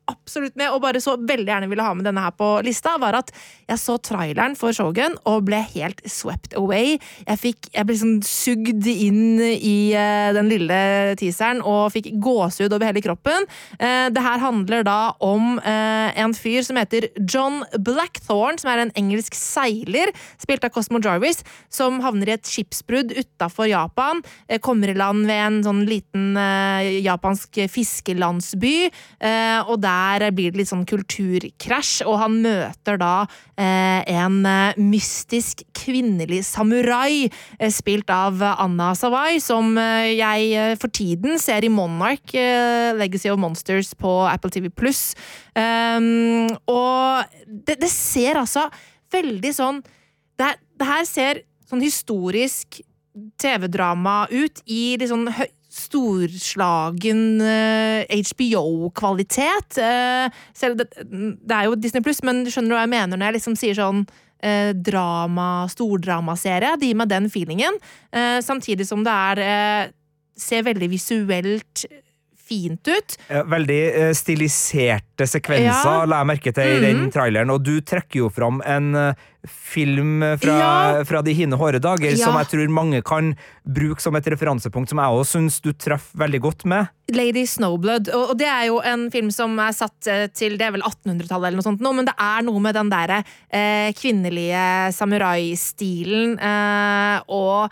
[0.10, 3.18] absolutt med, og bare så veldig gjerne ville ha med denne her på lista, var
[3.20, 3.32] at
[3.70, 6.98] jeg så traileren for Shogun og ble helt swept away.
[7.26, 10.80] Jeg, fikk, jeg ble sånn sugd inn i uh, den lille
[11.20, 13.48] teaseren og fikk gåsehud over hele kroppen.
[13.78, 18.84] Uh, det her handler da om uh, en fyr som heter John Blackthorne, som er
[18.86, 21.44] en engelsk seiler, spilt av Cosmo Jarvis,
[21.74, 24.24] som havner i et skipsbrudd utafor Japan.
[24.66, 26.38] kommer i land ved en sånn liten
[27.04, 28.76] japansk fiskelandsby,
[29.70, 29.99] og der
[30.36, 33.14] blir det litt sånn kulturkrasj, og han møter da
[33.60, 40.94] eh, en eh, mystisk kvinnelig samurai, eh, spilt av Anna Sawai, som eh, jeg for
[40.96, 45.14] tiden ser i Monarch, eh, Legacy of Monsters på Apple TV Pluss.
[45.60, 48.68] Um, og det, det ser altså
[49.12, 49.80] veldig sånn
[50.40, 52.80] det, det her ser sånn historisk
[53.42, 55.28] TV-drama ut i litt sånn
[55.80, 59.80] storslagen eh, HBO-kvalitet.
[59.82, 63.38] Eh, selv det, er jo Disney Pluss, men du skjønner hva jeg mener når jeg
[63.40, 64.04] liksom sier sånn
[64.44, 66.76] eh, drama, stordramaserie.
[66.80, 67.80] Det gir meg den feelingen.
[68.12, 69.96] Eh, samtidig som det er eh,
[70.40, 71.86] ser veldig visuelt
[72.50, 73.18] fint ut.
[73.30, 76.06] Eh, Veldig eh, stiliserte sekvenser Ja.
[76.10, 77.12] la jeg merke til i den Mhm.
[77.14, 79.14] traileren, og du trekker jo fram en eh,
[79.48, 81.04] film fra, Ja.
[81.08, 83.36] fra de hine hårde dager som jeg tror mange kan
[83.66, 86.90] bruke som et referansepunkt, som jeg også syns du treffer veldig godt med.
[87.12, 88.10] Lady Snowblood.
[88.14, 91.58] Og, det er jo en film som er satt til det er vel 1800-tallet, eller
[91.62, 96.36] noe sånt nå, men det er noe med den derre eh, kvinnelige samurai-stilen.
[96.40, 97.72] Eh, og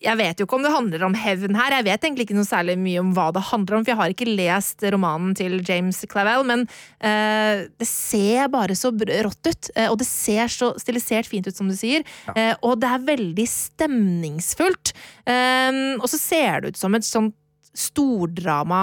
[0.00, 1.74] jeg vet jo ikke om det handler om hevn her.
[1.76, 4.14] Jeg vet egentlig ikke noe særlig mye om hva det handler om, for jeg har
[4.14, 6.64] ikke lest romanen til James Clavell, men
[7.04, 9.70] eh, det ser bare så rått ut.
[9.76, 12.06] Eh, og det ser så stilisert fint ut, som du sier.
[12.32, 14.94] Eh, og det er veldig stemningsfullt.
[15.28, 17.36] Eh, og så ser det ut som et sånt
[17.70, 18.78] stordrama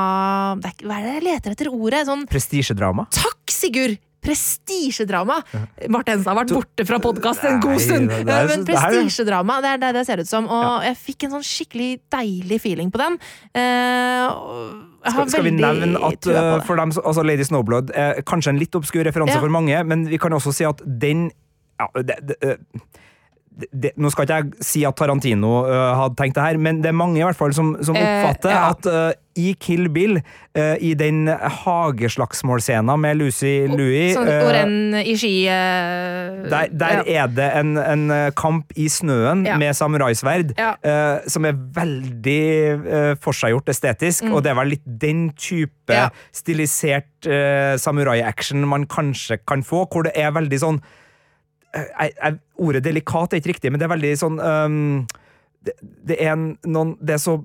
[0.63, 2.05] Hva er det jeg leter etter ordet?
[2.07, 3.09] Sånn Prestisjedrama.
[3.11, 3.97] Takk, Sigurd!
[4.27, 5.37] Prestisjedrama.
[5.93, 8.11] Marte Hensen har vært borte fra podkast en god stund.
[8.11, 10.47] er- Men prestisjedrama, det er det det ser ut som.
[10.47, 13.17] Og jeg fikk en sånn skikkelig deilig feeling på den.
[13.55, 16.65] Eh, jeg har Skal, skal vi nevne at det.
[16.65, 19.39] for dem, altså Lady Snowblood er kanskje en litt obskur referanse Ja.
[19.39, 21.31] for mange, men vi kan også si at den
[21.79, 22.59] ja, det, det,
[23.57, 26.91] det, Nå skal ikke jeg si at Tarantino uh, hadde tenkt det her, men det
[26.91, 28.67] er mange i hvert fall som, som Eh, oppfatter ja.
[28.69, 30.19] at uh, i Kill Bill,
[30.57, 37.23] uh, i den hageslagsmålscenen med Lucy Louie Sånn oren i ski eh, der, der ja.
[37.23, 38.05] er det en, en
[38.37, 39.57] kamp i snøen Ja.
[39.57, 40.53] med samuraisverd,
[41.29, 46.11] som er veldig forseggjort estetisk, og det er vel litt den type Mm.
[46.35, 50.81] Stilisert uh, samurai-action man kanskje kan få, hvor det er veldig sånn
[51.75, 55.05] jeg, jeg, Ordet delikat er ikke riktig, men det er veldig sånn um,
[55.65, 55.75] det,
[56.07, 57.37] det er en, noen Det er så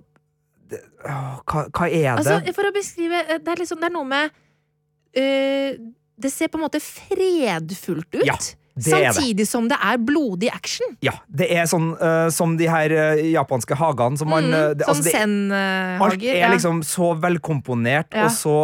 [0.73, 2.15] det, å, hva, hva er det?
[2.15, 5.85] Altså, for å beskrive eh, Det er, liksom, det er noe med uh,
[6.23, 8.27] Det ser på en måte fredfullt ut.
[8.29, 8.39] Ja,
[8.73, 10.95] samtidig som det er blodig action.
[11.05, 14.87] Ja, det er sånn uh, som de her uh, japanske hagene som man mm, det,
[14.89, 16.07] altså, zen-hager.
[16.07, 18.29] Alt er liksom så velkomponert Ja.
[18.29, 18.57] og så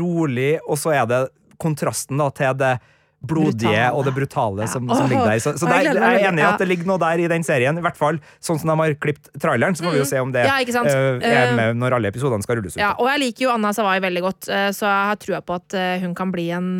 [0.00, 1.20] rolig, og så er det
[1.62, 2.74] kontrasten da til det
[3.26, 3.90] blodige Brutale.
[3.92, 4.70] og det brutale Ja.
[4.72, 5.42] som, som ligger der.
[5.42, 7.76] Så, så der, jeg er enig i at det ligger noe der i den serien.
[7.78, 9.76] I hvert fall sånn som de har klippet traileren.
[9.76, 10.50] Så får vi jo se om det Mm.
[10.52, 12.80] Ja, uh, er Eh, med når alle episodene skal rulles ut.
[12.80, 15.54] Ja, og jeg liker jo Anna Savai veldig godt, eh, så jeg har trua på
[15.56, 16.76] at hun kan bli en,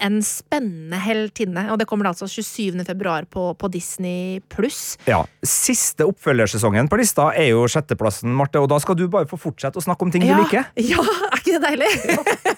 [0.00, 1.66] en spennende heltinne.
[1.72, 2.84] Og det kommer da altså 27.
[2.88, 4.96] februar på, på Disney pluss.
[5.08, 9.38] Ja, Siste oppfølgersesongen på lista er jo sjetteplassen, Marte, og da skal du bare få
[9.40, 10.68] fortsette å snakke om ting du liker.
[10.90, 11.90] Ja, er ikke det deilig?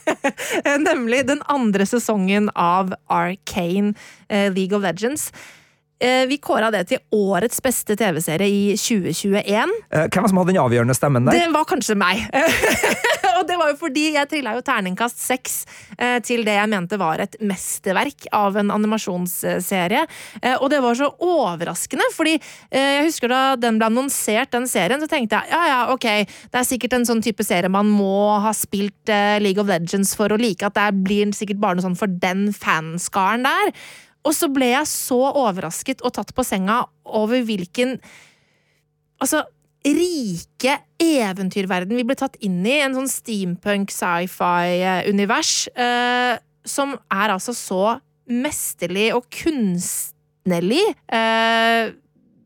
[0.88, 3.92] Nemlig den andre sesongen av Arcane
[4.28, 5.30] eh, League of Legends.
[6.02, 9.70] Eh, vi kåra det til årets beste TV-serie i 2021.
[9.94, 11.38] Eh, Hvem var det som hadde den avgjørende stemmen der?
[11.38, 12.24] Det var kanskje meg.
[13.38, 15.54] og det var jo fordi jeg trilla jo terningkast seks
[15.94, 20.02] eh, til det jeg mente var et mesterverk av en animasjonsserie.
[20.42, 24.66] Eh, og det var så overraskende, fordi eh, jeg husker da den ble annonsert, den
[24.70, 27.86] serien, så tenkte jeg ja ja, ok, det er sikkert en sånn type serie man
[27.86, 29.10] må ha spilt
[29.42, 32.48] League of Legends for å like, at det blir sikkert bare noe sånn for den
[32.56, 33.70] fanskaren der.
[34.22, 37.98] Og så ble jeg så overrasket og tatt på senga over hvilken
[39.22, 39.44] Altså,
[39.86, 42.80] rike eventyrverden vi ble tatt inn i.
[42.82, 45.52] En sånn steampunk sci-fi-univers.
[45.78, 47.84] Eh, som er altså så
[48.26, 51.94] mesterlig og kunstnerlig eh,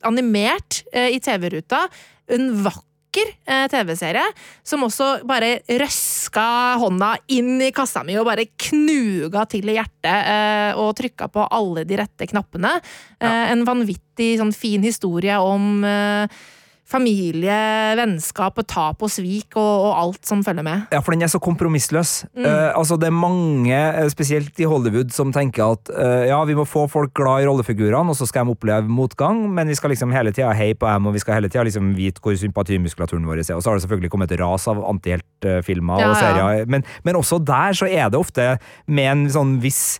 [0.04, 1.86] animert eh, i TV-ruta.
[2.32, 2.86] En vakker
[3.24, 4.24] eh, TV-serie
[4.66, 6.46] som også bare røska
[6.83, 11.46] hånda inn i kassa mi og bare knuga til i hjertet eh, og trykka på
[11.46, 12.76] alle de rette knappene.
[13.20, 16.44] Eh, en vanvittig sånn fin historie om eh,
[16.87, 17.57] familie,
[17.99, 20.87] vennskap, og tap og svik og, og alt som følger med.
[20.94, 22.12] Ja, for den er så kompromissløs.
[22.37, 22.44] Mm.
[22.46, 26.55] Uh, altså, det er mange, eh, spesielt i Hollywood, som tenker at uh, ja, vi
[26.59, 29.90] må få folk glad i rollefigurene, og så skal de oppleve motgang, men vi skal
[29.94, 33.27] liksom hele tida heie på dem, og vi skal hele tida liksom vite hvor sympatimuskulaturen
[33.27, 33.57] vår er.
[33.57, 36.22] Og så har det selvfølgelig kommet et ras av antiheltfilmer Ja, og ja.
[36.22, 38.55] serier, men, men også der så er det ofte
[38.87, 39.99] med en sånn viss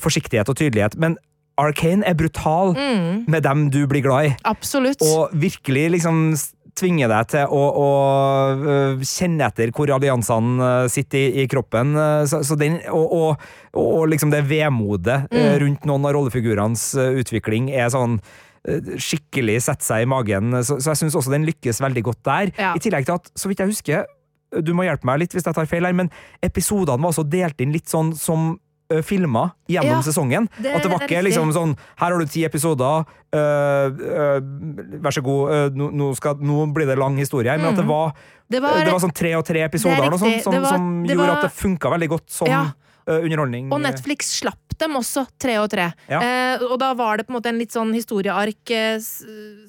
[0.00, 0.96] forsiktighet og tydelighet.
[1.00, 1.18] Men
[1.60, 3.24] Arcane er brutal Mm.
[3.28, 4.34] med dem du blir glad i.
[4.44, 5.02] Absolutt.
[5.02, 6.34] Og virkelig liksom
[6.74, 7.88] tvinge deg til å, å
[9.04, 11.92] kjenne etter hvor alliansene sitter i, i kroppen.
[12.30, 13.42] Så, så den, og, og,
[13.76, 15.58] og liksom det vemodet Mm.
[15.60, 16.86] rundt noen av rollefigurenes
[17.20, 18.18] utvikling er sånn
[19.02, 20.52] skikkelig sette seg i magen.
[20.64, 22.52] Så, så jeg syns også den lykkes veldig godt der.
[22.58, 22.72] Ja.
[22.78, 24.04] I tillegg til at, så vidt jeg husker,
[24.62, 26.10] du må hjelpe meg litt hvis jeg tar feil her, men
[26.44, 28.52] episodene var også delt inn litt sånn som
[29.00, 30.48] filma gjennom Ja, sesongen.
[30.60, 35.10] det at det var ikke liksom sånn Her har du ti episoder, øh, øh, vær
[35.16, 37.58] så god, øh, nå, nå, skal, nå blir det lang historie her.
[37.58, 38.12] Men at det var,
[38.50, 41.32] det var, det var sånn tre og tre episoder er sånt, som, var- som gjorde
[41.38, 42.64] at det funka veldig godt som Ja.
[43.06, 43.70] Øh, underholdning.
[43.72, 45.90] Og Netflix slapp dem også, tre og tre.
[46.10, 46.20] Ja.
[46.22, 48.98] Eh, og da var det på en måte en litt sånn historieark eh,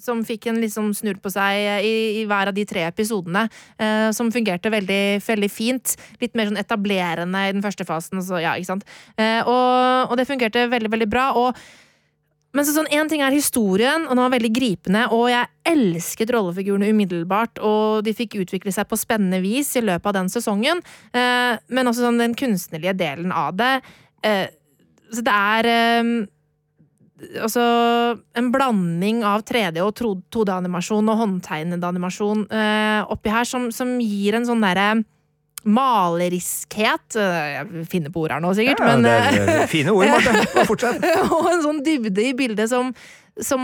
[0.02, 3.46] som fikk en liksom snurr på seg eh, i, i hver av de tre episodene.
[3.78, 5.96] Eh, som fungerte veldig, veldig fint.
[6.24, 8.24] Litt mer sånn etablerende i den første fasen.
[8.26, 8.90] Så, ja, ikke sant?
[9.18, 11.30] Eh, og, og det fungerte veldig, veldig bra.
[11.40, 11.58] Og
[12.54, 16.34] men så sånn, En ting er historien, og den var veldig gripende, og jeg elsket
[16.34, 20.84] rollefigurene umiddelbart, og de fikk utvikle seg på spennende vis i løpet av den sesongen.
[21.14, 23.74] Eh, men også sånn den kunstnerlige delen av det.
[24.22, 24.46] Eh,
[25.14, 26.14] så det er eh,
[27.40, 27.64] Altså
[28.36, 34.36] en blanding av 3D og 2D-animasjon og håndtegnede animasjon eh, oppi her, som, som gir
[34.36, 34.90] en sånn derre
[35.64, 39.72] maleriskhet eh, Jeg finner på ord her nå, sikkert, ja, men det eh, er, er
[39.72, 40.66] fine ord, Marte.
[40.70, 41.04] Fortsett.
[41.30, 42.92] og en sånn dybde i bildet som,
[43.40, 43.64] som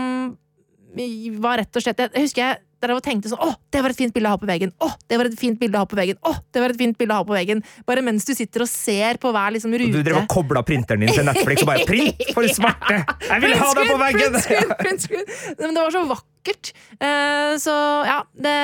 [1.40, 3.98] var rett og slett Jeg husker jeg der jeg tenkte sånn Å, det var et
[3.98, 4.72] fint bilde å ha på veggen!
[4.80, 6.16] Å, det var et fint bilde å ha på veggen!
[6.24, 7.60] Å, det var et fint bilde å ha på veggen!
[7.88, 10.02] Bare mens du sitter og ser på hver liksom Du rute.
[10.06, 13.00] drev og kobla printeren din til Netflix og bare 'print for smerte'!
[13.28, 14.32] Jeg vil ha deg på veggen!
[14.32, 15.26] Print screen, print screen.
[15.60, 16.72] Men det var så vakkert.
[17.00, 17.74] Eh, så
[18.08, 18.56] ja, det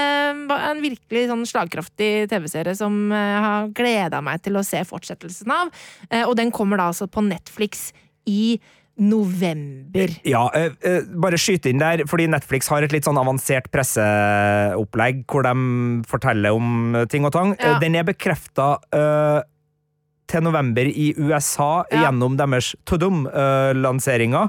[0.49, 4.81] var en virkelig sånn slagkraftig TV-serie som eh, jeg har gleda meg til å se
[4.89, 5.73] fortsettelsen av.
[6.11, 7.91] Eh, og den kommer da altså på Netflix
[8.27, 8.57] i
[8.99, 10.09] november.
[10.25, 15.25] Ja, eh, eh, bare skyte inn der, fordi Netflix har et litt sånn avansert presseopplegg
[15.29, 15.53] hvor de
[16.09, 17.55] forteller om ting og tang.
[17.61, 17.75] Ja.
[17.77, 18.79] Eh, Den er bekrefta
[20.27, 22.07] til november i USA Ja.
[22.11, 24.49] gjennom deres Tudum-lanseringer.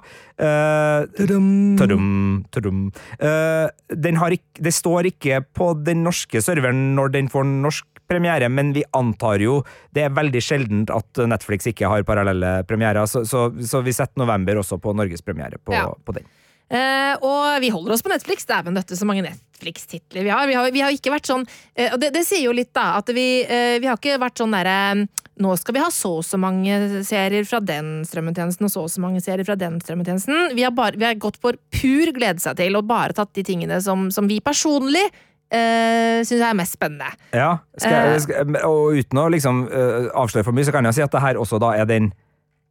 [1.18, 2.92] Tudum, tudum.
[3.20, 7.86] Eh, den har ikke, det står ikke på den norske serveren når den får norsk
[8.08, 9.60] premiere, men vi antar jo
[9.94, 14.22] Det er veldig sjeldent at Netflix ikke har parallelle premierer, så, så, så vi setter
[14.24, 15.92] november også på norgespremiere på, Ja.
[16.06, 16.28] på den.
[16.68, 18.44] Uh, og vi holder oss på Netflix.
[18.44, 20.48] Dæven døtte, så mange Netflix-titler vi har.
[20.50, 22.98] Vi har, vi har ikke vært sånn uh, Og det, det sier jo litt, da,
[23.00, 25.06] at vi, uh, vi har ikke vært sånn derre
[25.40, 28.92] Nå skal vi ha så og så mange serier fra den strømmetjenesten og så og
[28.92, 30.56] så mange serier fra den strømmetjenesten.
[30.58, 33.46] Vi har, bare, vi har gått for pur glede seg til og bare tatt de
[33.46, 35.06] tingene som, som vi personlig
[35.54, 37.10] uh, syns er mest spennende.
[37.34, 38.12] Ja, skal, Eh.
[38.14, 41.12] jeg- skal, Og uten å liksom uh, avsløre for mye, så kan jeg si at
[41.12, 42.12] det her også da er den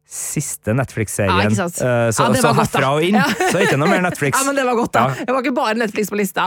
[0.07, 1.51] siste Netflix-serien.
[1.51, 1.65] Ja?
[1.65, 3.25] Eh, så Ja, så godt, herfra og inn Ja.
[3.51, 4.37] så ikke noe mer Netflix.
[4.39, 5.07] Ja, men det var godt, da.
[5.19, 6.45] Det var ikke bare Netflix på lista.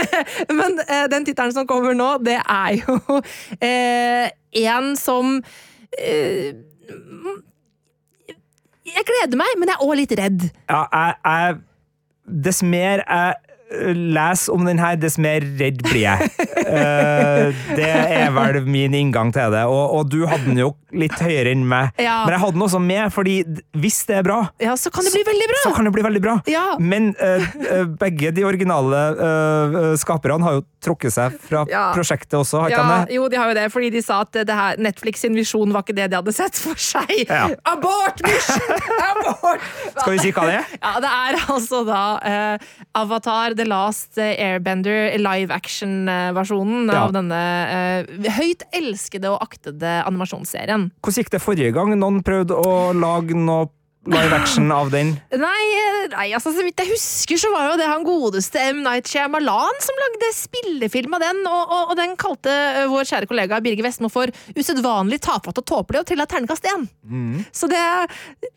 [0.58, 2.98] men eh, den tittelen som kommer nå, det er jo
[3.64, 4.28] eh,
[4.66, 5.38] en som
[5.96, 6.52] eh,
[8.90, 10.48] jeg gleder meg, men jeg er òg litt redd.
[10.68, 11.60] Ja, jeg, jeg
[12.30, 13.49] Dess mer jeg eh,
[13.94, 16.30] leser om den her, dess mer redd blir jeg.
[16.70, 19.62] Eh, det er vel min inngang til det.
[19.66, 21.88] Og, og du hadde den jo litt høyere enn meg.
[21.98, 22.20] Ja.
[22.26, 23.36] Men jeg hadde den også med, fordi
[23.80, 25.60] hvis det er bra, Ja, så kan det bli veldig bra.
[25.64, 26.36] så kan det bli veldig bra.
[26.52, 26.66] Ja.
[26.78, 27.48] Men eh,
[27.98, 31.92] begge de originale eh, skaperne har jo trukket seg fra Ja.
[31.94, 33.14] prosjektet også, har ikke Ja, de det?
[33.14, 35.82] jo, de har jo det, fordi de sa at det her, Netflix sin visjon var
[35.84, 37.12] ikke det de hadde sett for seg.
[37.28, 37.48] Ja.
[37.68, 38.76] Abort mission!
[39.10, 39.60] Abort!
[40.00, 40.66] Skal vi si hva det er?
[40.80, 47.04] Ja, det er altså da uh, Avatar The Last Airbender live action-versjonen Ja.
[47.06, 50.90] av denne uh, høyt elskede og aktede animasjonsserien.
[51.02, 53.68] Hvordan gikk det forrige gang noen prøvde å lage noe
[54.06, 55.12] live action av den?
[55.36, 58.80] Nei, eh, nei altså, så vidt jeg husker, så var jo det han godeste M.
[58.84, 63.28] Night Shyamalan som lagde spillefilm av den, og, og, og den kalte eh, vår kjære
[63.28, 66.86] kollega Birger Vestmo for usedvanlig tafatt og tåpelig og trilla terningkast én.
[67.04, 67.44] Mm.
[67.52, 67.80] Så det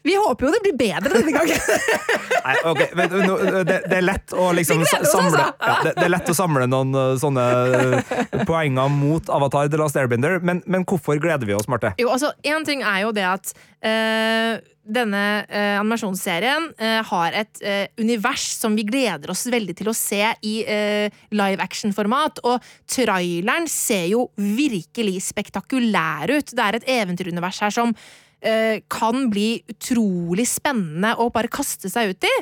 [0.06, 1.60] Vi håper jo det blir bedre denne gangen.
[2.48, 3.38] Nei, ok, men, no,
[3.68, 5.46] det, det er lett å liksom oss, samle altså.
[5.60, 9.80] ja, det, det er lett å samle noen uh, sånne uh, poenger mot Avatar The
[9.80, 11.94] Last Airbender, men, men hvorfor gleder vi oss, Marte?
[12.00, 17.62] Jo, altså, Én ting er jo det at eh, denne eh, animasjonsserien eh, har et
[17.64, 22.44] eh, univers som vi gleder oss veldig til å se i eh, live action-format.
[22.44, 26.52] Og traileren ser jo virkelig spektakulær ut.
[26.52, 27.96] Det er et eventyrunivers her som
[28.44, 32.34] eh, kan bli utrolig spennende å bare kaste seg ut i.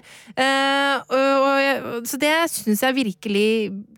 [0.41, 3.49] Eh, så det syns jeg virkelig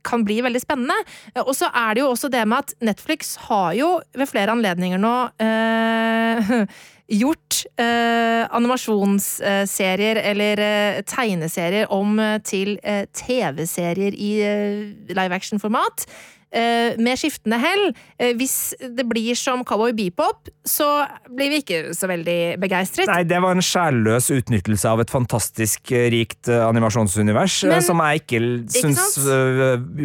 [0.04, 0.98] kan bli veldig spennende.
[1.46, 5.00] Og så er det jo også det med at Netflix har jo ved flere anledninger
[5.00, 5.16] nå
[7.12, 16.06] gjort eh, animasjonsserier eller eh, tegneserier om eh, til eh, TV-serier i eh, live action-format.
[16.54, 17.88] Eh, med skiftende hell.
[18.22, 20.86] Eh, hvis det blir som Cowboy Bebop, så
[21.34, 23.10] blir vi ikke så veldig begeistret.
[23.10, 28.22] Nei, det var en sjælløs utnyttelse av et fantastisk uh, rikt animasjonsunivers Men- som jeg
[28.22, 29.18] ikke l- syns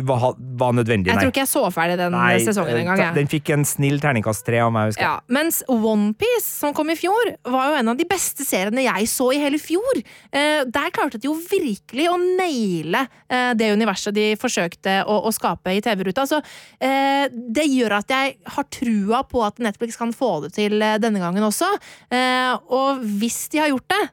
[0.09, 1.22] var, var nødvendig, Jeg nei.
[1.22, 3.14] tror ikke jeg så ferdig den Nei, sesongen engang.
[3.16, 5.09] Den fikk en snill terningkast tre av meg, husker jeg.
[5.11, 9.09] Ja, mens OnePiece, som kom i fjor, var jo en av de beste seriene jeg
[9.11, 10.01] så i hele fjor.
[10.32, 15.34] Eh, der klarte de jo virkelig å naile eh, det universet de forsøkte å, å
[15.34, 16.26] skape i TV-ruta.
[16.28, 20.80] Så eh, det gjør at jeg har trua på at Netflix kan få det til
[20.82, 21.70] eh, denne gangen også.
[22.11, 24.05] Eh, og hvis de har gjort det,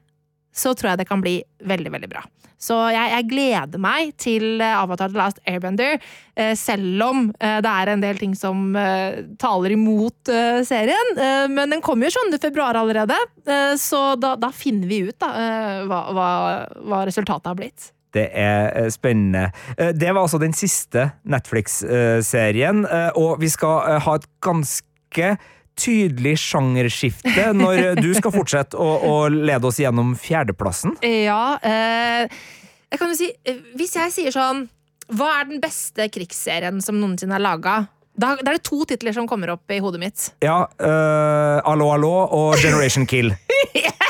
[0.56, 2.24] så tror jeg det kan bli veldig, veldig bra.
[2.56, 5.98] Så jeg, jeg gleder meg til eh, Avatar The Last Airbender,
[6.34, 8.72] eh, selv om det er en del ting som
[9.40, 10.32] taler imot
[10.66, 11.12] serien.
[11.52, 12.38] Men den kommer jo 7.
[12.40, 13.16] februar allerede,
[13.80, 15.32] så da, da finner vi ut da,
[15.88, 16.30] hva, hva,
[16.88, 17.90] hva resultatet har blitt.
[18.16, 19.50] Det er eh, spennende.
[19.76, 25.30] Eh, Det var altså den siste Netflix-serien, eh, og vi skal ha et ganske
[25.76, 30.94] tydelig sjangerskifte når du skal fortsette å, å lede oss gjennom fjerdeplassen.
[31.04, 32.24] Ja, eh,
[32.92, 33.28] jeg kan jo si
[33.76, 34.60] Hvis jeg sier sånn
[35.10, 37.74] Hva er den beste krigsserien som noensinne er laga?
[38.16, 40.22] Da, da er det to titler som kommer opp i hodet mitt.
[40.40, 43.34] Ja, eh, Allo Allo og Generation Kill.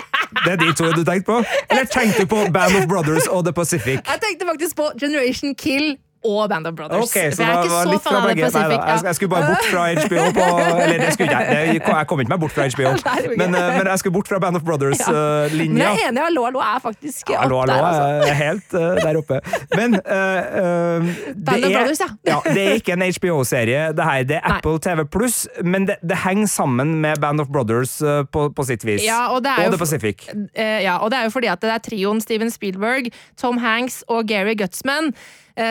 [0.47, 1.37] Det er de to du tenkte på?
[1.71, 3.99] Eller tenkte du på Band of Brothers og The Pacific?
[4.13, 7.11] Jeg tenkte faktisk på Generation Kill og Band of Brothers.
[7.11, 8.79] Okay, så For jeg er ikke så fan av Pacific.
[8.87, 10.47] da, jeg, skulle bare bort fra HBO på
[10.83, 11.75] Eller det skulle jeg.
[11.75, 12.93] Jeg kom ikke meg bort fra HBO,
[13.41, 15.83] men, eh, men jeg skulle bort fra Band of Brothers-linja.
[15.85, 18.31] jeg er enig, Hallo, hallo er faktisk Ja, Hallo, opp hallo, der, altså.
[18.31, 19.41] er helt uh, der oppe.
[19.77, 22.11] Men uh, eh, det, er, Brothers, ja.
[22.33, 24.23] ja, det er ikke en HBO-serie, det her.
[24.27, 24.57] Det er.
[24.57, 28.67] Apple TV Pluss, men det, det henger sammen med Band of Brothers uh, på, på
[28.69, 29.05] sitt vis.
[29.07, 30.29] Ja, og det er jo The Pacific.
[30.55, 33.11] Eh, ja, og det er jo fordi at det er trioen Steven Spielberg,
[33.41, 35.15] Tom Hanks og Gary Gutzman eh,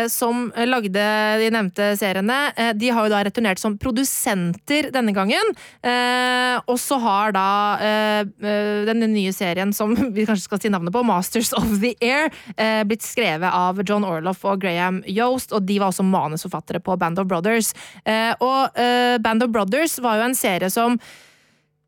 [0.09, 1.05] som lagde
[1.39, 2.37] de nevnte seriene.
[2.55, 5.51] Eh, de har jo da returnert som produsenter denne gangen.
[5.85, 7.49] Eh, og så har da
[7.83, 11.93] eh, eh, denne nye serien som vi kanskje skal si navnet på, Masters of the
[12.01, 16.81] Air, eh, blitt skrevet av John Orloff og Graham Yost, og de var også manusforfattere
[16.83, 17.73] på Band of Brothers.
[18.05, 20.99] Eh, og eh, Band of Brothers var jo en serie som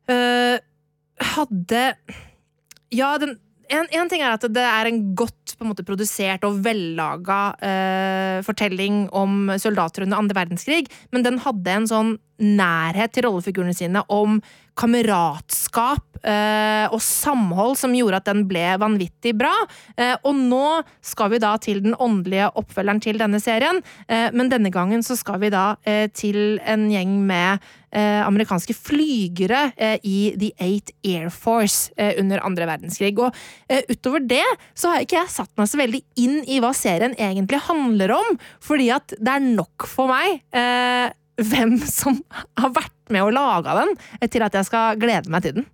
[0.08, 0.56] eh,
[1.34, 1.84] hadde
[2.94, 3.36] ja, den,
[3.68, 7.40] en, en ting er at det er en godt på en måte, produsert og vellaga
[7.64, 13.74] eh, fortelling om soldater under andre verdenskrig, men den hadde en sånn nærhet til rollefigurene
[13.74, 14.38] sine om
[14.78, 19.54] kameratskap eh, og samhold som gjorde at den ble vanvittig bra.
[19.98, 24.52] Eh, og nå skal vi da til den åndelige oppfølgeren til denne serien, eh, men
[24.52, 25.66] denne gangen så skal vi da
[26.16, 29.70] til en gjeng med amerikanske flygere
[30.04, 31.88] i The Eight Air Force
[32.20, 33.14] under andre verdenskrig.
[33.22, 33.32] Og
[33.88, 34.44] utover det
[34.76, 38.36] så har ikke jeg satt meg så veldig inn i hva serien egentlig handler om,
[38.64, 40.42] fordi at det er nok for meg
[41.38, 42.20] hvem som
[42.58, 45.68] har vært med og laga den, eh, til at jeg skal glede meg til den.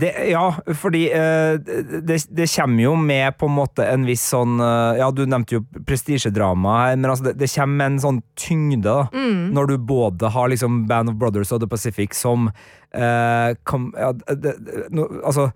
[0.00, 0.46] Det, ja,
[0.80, 5.10] fordi uh, det, det kommer jo med på en måte en viss sånn uh, Ja,
[5.12, 9.02] du nevnte jo prestisjedrama her, men altså det, det kommer med en sånn tyngde da,
[9.12, 9.52] Mm.
[9.52, 14.14] når du både har liksom Band of Brothers og The Pacific som uh, kom, ja,
[15.20, 15.50] Altså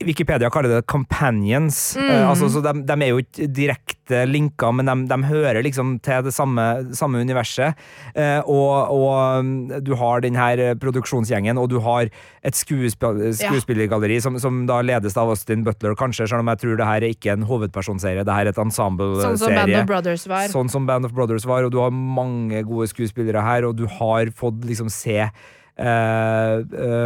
[0.00, 1.96] Wikipedia kaller det companions.
[1.96, 2.10] Mm.
[2.10, 5.98] eh, altså, så de, de er jo ikke direkte linka, men de, de hører liksom
[6.00, 6.64] til det samme,
[6.96, 7.76] samme universet.
[8.14, 9.52] Eh, og, og um,
[9.84, 15.20] du har den her produksjonsgjengen, og du har et skuespill, skuespillergalleri som, som da ledes
[15.20, 18.40] av Austin Butler, kanskje, selv om jeg tror det her er ikke en hovedpersonserie, det
[18.40, 19.36] her er et ensembleserie.
[19.36, 20.48] Sånn som Band of Brothers var.
[20.56, 23.84] Sånn som Band of Brothers var, og du har mange gode skuespillere her, og du
[24.00, 26.56] har fått liksom se eh,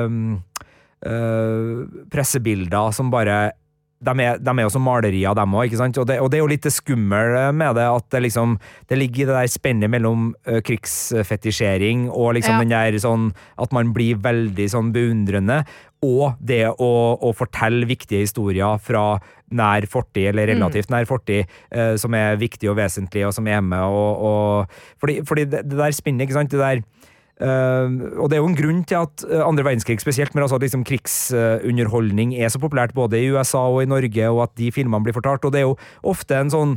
[0.07, 0.36] um,
[1.05, 3.52] pressebilder som bare
[4.05, 5.74] de er, de er jo som malerier, dem òg.
[5.80, 8.59] Og det, og det er jo litt skummelt med det, at det liksom
[8.90, 12.61] Det ligger i det der spennet mellom uh, krigsfetisjering og liksom Ja.
[12.61, 15.64] den der sånn At man blir veldig sånn beundrende,
[16.05, 19.18] og det å, å fortelle viktige historier fra
[19.55, 23.62] nær fortid, eller relativt nær fortid, eh, som er viktig og vesentlig, og som er
[23.64, 26.82] med og, og Fordi, fordi det, det der spinnet, ikke sant, det der
[27.35, 30.61] Uh, og det er jo en grunn til at uh, andre verdenskrig spesielt, men altså
[30.62, 35.03] liksom krigsunderholdning er så populært både i USA og i Norge, og at de filmene
[35.03, 35.45] blir fortalt.
[35.45, 35.78] Og det er jo
[36.14, 36.76] ofte en sånn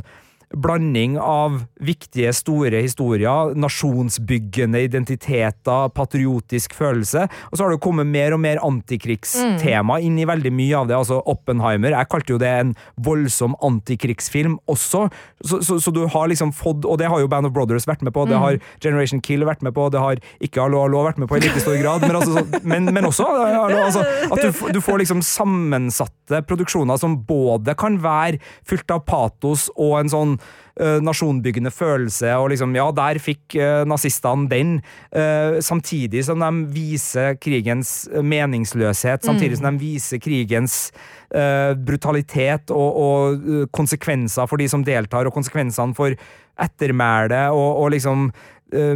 [0.56, 8.32] blanding av viktige, store historier, nasjonsbyggende identiteter, patriotisk følelse, og så har det kommet mer
[8.36, 10.96] og mer antikrigstema inn i veldig mye av det.
[10.96, 12.72] Altså Oppenheimer, jeg kalte jo det en
[13.04, 15.08] voldsom antikrigsfilm også,
[15.44, 18.04] så, så, så du har liksom fått, og det har jo Band of Brothers vært
[18.06, 21.20] med på, det har Generation Kill vært med på, det har ikke Hallo Hallo vært
[21.20, 24.64] med på i like stor grad, men, altså, så, men, men også altså, at du,
[24.78, 30.37] du får liksom sammensatte produksjoner som både kan være fylt av patos og en sånn
[30.80, 34.74] eh, nasjonbyggende følelse, og liksom, ja, der fikk eh, nazistene den,
[35.12, 40.90] eh, samtidig som de viser krigens meningsløshet, samtidig som de viser krigens
[41.84, 46.14] brutalitet og, og konsekvenser for de som deltar, og konsekvensene for
[46.58, 48.30] ettermælet, og, og liksom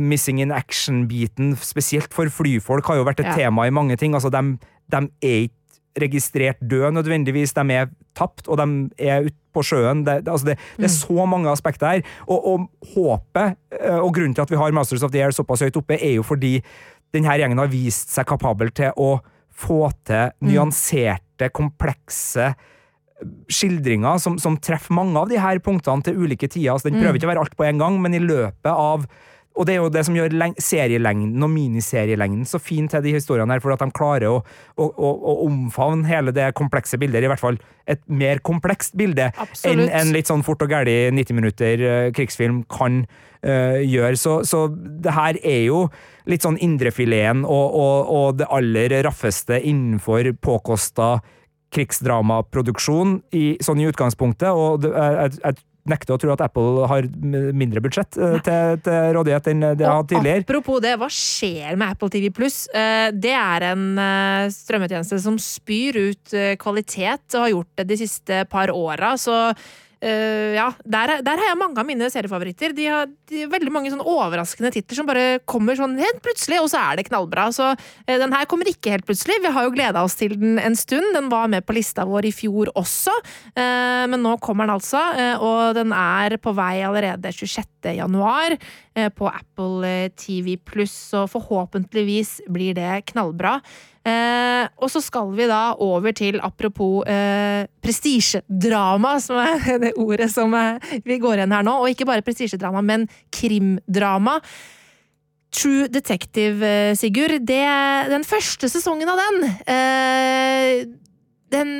[0.00, 3.36] missing in action-biten, spesielt for flyfolk, har jo vært et Ja.
[3.44, 4.14] tema i mange ting.
[4.16, 4.56] Altså, de,
[4.92, 8.66] de er ikke registrert døde nødvendigvis, de er tapt, og de
[9.02, 10.04] er ute på sjøen.
[10.06, 12.08] Det, altså det, det er så mange aspekter her.
[12.26, 15.64] Og, og håpet, eh, og grunnen til at vi har Masters of the Air såpass
[15.64, 16.58] høyt oppe, er jo fordi
[17.12, 19.18] denne gjengen har vist seg kapabel til å
[19.52, 22.54] få til nyanserte, komplekse
[23.52, 26.72] skildringer som, som treffer mange av de her punktene til ulike tider.
[26.72, 29.06] Altså, den prøver ikke å være alt på en gang, men i løpet av
[29.52, 33.52] og det er jo det som gjør serielengden og miniserielengden så fin til de historiene
[33.52, 34.38] her, for at de klarer å,
[34.76, 37.58] å, å, å omfavne hele det komplekse bildet, i hvert fall
[37.90, 39.28] et mer komplekst bilde
[39.68, 44.16] enn en litt sånn fort og gæli 90 minutter eh, krigsfilm kan uh, gjøre.
[44.20, 45.84] Så, så det her er jo
[46.30, 51.16] litt sånn indrefileten og, og, og det aller raffeste innenfor påkosta
[51.72, 56.86] krigsdramaproduksjon i, sånn i utgangspunktet, og det, jeg, jeg, jeg nekter å tro at Apple
[56.90, 57.06] har
[57.56, 60.44] mindre budsjett eh, til, til rådighet enn det har hatt tidligere.
[60.44, 62.64] apropos det, hva skjer med Apple TV Pluss?
[62.72, 67.98] Det er en eh, strømmetjeneste som spyr ut eh, kvalitet, og har gjort det de
[68.04, 69.16] siste par åra.
[69.20, 69.34] Så
[70.02, 72.74] eh, ja, der, er- der har jeg mange av mine seriefavoritter.
[72.76, 76.68] De har, de veldig mange sånn overraskende titler som bare kommer sånn helt plutselig, og
[76.72, 77.46] så er det knallbra.
[77.54, 79.38] Så uh, den her kommer ikke helt plutselig.
[79.44, 81.14] Vi har jo gleda oss til den en stund.
[81.16, 83.14] Den var med på lista vår i fjor også,
[83.56, 85.00] uh, men nå kommer den altså,
[85.42, 87.92] og den er på vei allerede 26.
[87.96, 88.56] januar
[89.14, 93.58] på Apple eh, TV Pluss, så forhåpentligvis blir det knallbra.
[94.02, 100.30] Eh, og så skal vi da over til, apropos eh, prestisjedrama, som er det ordet
[100.32, 101.78] som eh, vi går igjen her nå.
[101.82, 104.40] Og ikke bare prestisjedrama, men krimdrama.
[105.52, 107.46] True Detective, eh, Sigurd.
[107.46, 107.62] Det,
[108.10, 110.84] den første sesongen av den, eh,
[111.52, 111.76] den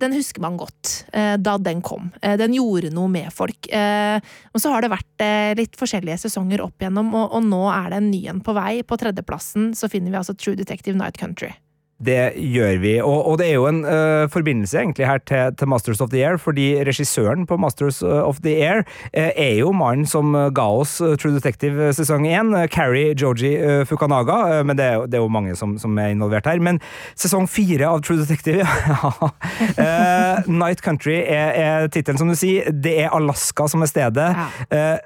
[0.00, 2.10] den husker man godt eh, da den kom.
[2.22, 3.68] Eh, den gjorde noe med folk.
[3.72, 4.20] Eh,
[4.52, 5.24] og så har det vært
[5.56, 8.82] litt forskjellige sesonger opp igjennom, og, og nå er det en ny en på vei.
[8.86, 11.54] På tredjeplassen så finner vi altså True Detective Night Country.
[11.96, 15.68] Det gjør vi, og, og det er jo en uh, forbindelse egentlig her til, til
[15.72, 19.72] Masters of the Air, fordi regissøren på Masters eh, of the Air uh, er jo
[19.72, 23.54] mannen som ga oss True Detective sesong 1, uh, Carrie Joji
[23.88, 26.60] Fukanaga, men det er, det er jo mange som, som er involvert her.
[26.60, 26.82] Men
[27.16, 28.60] sesong 4 av True Detective,
[28.92, 30.44] ja.
[30.46, 32.68] Night Country er, er tittelen, som du sier.
[32.72, 34.32] Det er Alaska som er stedet.
[34.68, 34.96] Ja.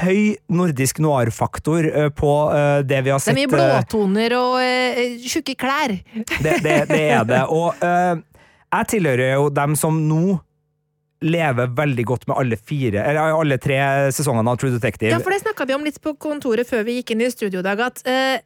[0.00, 3.34] Høy nordisk noir-faktor eh, på eh, det vi har Det sett.
[3.34, 5.96] er mye eh, blåtoner og uh, tjukke klær.
[6.44, 7.42] det, det, det er det.
[7.48, 8.20] Og uh,
[8.70, 10.38] jeg tilhører jo dem som nå
[11.20, 13.76] lever veldig godt med alle fire Eller alle tre
[14.16, 15.10] sesongene av True Detective.
[15.12, 17.60] Ja, for det snakka vi om litt på kontoret før vi gikk inn i studio
[17.60, 18.38] i dag, at uh,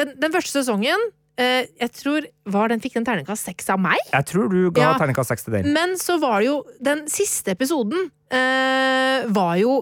[0.00, 3.98] den, den første sesongen Uh, Jeg tror var den fikk den terningkast seks av meg.
[4.08, 4.92] Jeg tror du ga Ja.
[4.96, 5.66] terningkast seks til den.
[5.74, 9.74] Men så var det jo Den siste episoden uh, var jo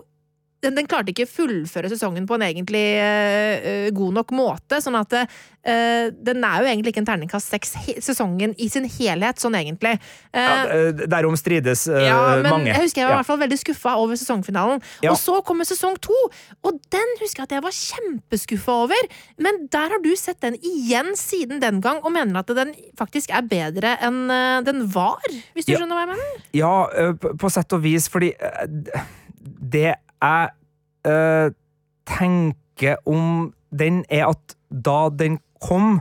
[0.64, 4.80] den, den klarte ikke fullføre sesongen på en egentlig eh, god nok måte.
[4.82, 9.56] Sånn at uh, den er jo egentlig ikke en terningkast seks-sesongen i sin helhet, sånn
[9.60, 9.94] egentlig.
[10.34, 12.72] Uh, Ja, derom strides ja, men mange.
[12.72, 13.20] jeg husker jeg var i Ja.
[13.22, 14.82] hvert fall veldig skuffa over sesongfinalen.
[15.04, 15.12] Ja.
[15.12, 16.16] Og så kommer sesong to,
[16.64, 19.08] og den husker jeg at jeg var kjempeskuffa over.
[19.38, 23.30] Men der har du sett den igjen siden den gang, og mener at den faktisk
[23.34, 24.24] er bedre enn
[24.66, 25.20] den var.
[25.54, 26.44] Hvis du skjønner hva jeg mener?
[26.56, 26.74] Ja,
[27.40, 28.32] på sett og vis, fordi
[29.74, 30.52] det jeg
[31.10, 31.48] eh,
[32.08, 36.00] tenker om den, er at da den kom,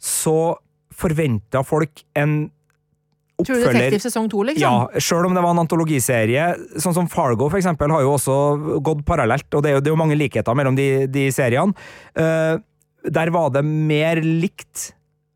[0.00, 0.56] så
[1.00, 2.50] forventa folk en
[3.40, 4.62] oppfølger Detektiv sesong to, liksom?
[4.62, 6.46] Ja, sjøl om det var en antologiserie.
[6.82, 8.36] Sånn som Fargo, for eksempel, har jo også
[8.84, 11.72] gått parallelt, og det er jo, det er jo mange likheter mellom de, de seriene.
[12.12, 12.60] Uh,
[13.08, 14.90] der var det mer likt.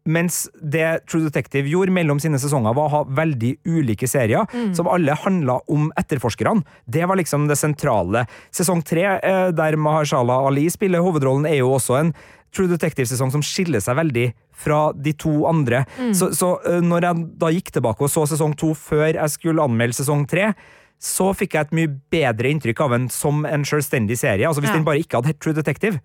[0.07, 4.45] Mens det True Detective gjorde mellom sine sesonger, var å ha veldig ulike serier,
[4.77, 6.61] som alle handla om etterforskerne.
[6.85, 8.27] Det var liksom det sentrale.
[8.53, 12.15] Sesong tre, eh, der Mahershala Ali spiller hovedrollen, er jo også en
[12.55, 15.87] True Detective-sesong som skiller seg veldig fra de to andre.
[16.15, 19.65] Så, så eh, når jeg da gikk tilbake og så sesong to før jeg skulle
[19.65, 20.53] anmelde sesong tre,
[21.03, 24.47] så fikk jeg et mye bedre inntrykk av den som en selvstendig serie.
[24.47, 24.77] Altså Hvis Ja.
[24.79, 25.99] den bare ikke hadde hett True Detective,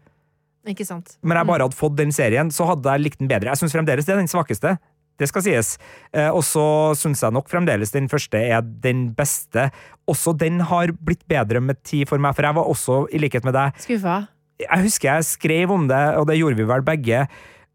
[0.70, 1.18] Ikke sant?
[1.26, 3.52] men jeg bare hadde fått den serien, så hadde jeg likt den bedre.
[3.54, 4.78] Jeg syns fremdeles det er den svakeste.
[5.20, 5.74] Det skal sies.
[6.16, 6.66] Eh, og så
[6.96, 9.68] syns jeg nok fremdeles den første er den beste.
[10.10, 13.48] Også den har blitt bedre med tid for meg, for jeg var også, i likhet
[13.48, 14.22] med deg, Skuffa?
[14.60, 17.26] jeg husker jeg skrev om det, og det gjorde vi vel begge,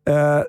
[0.09, 0.43] eh,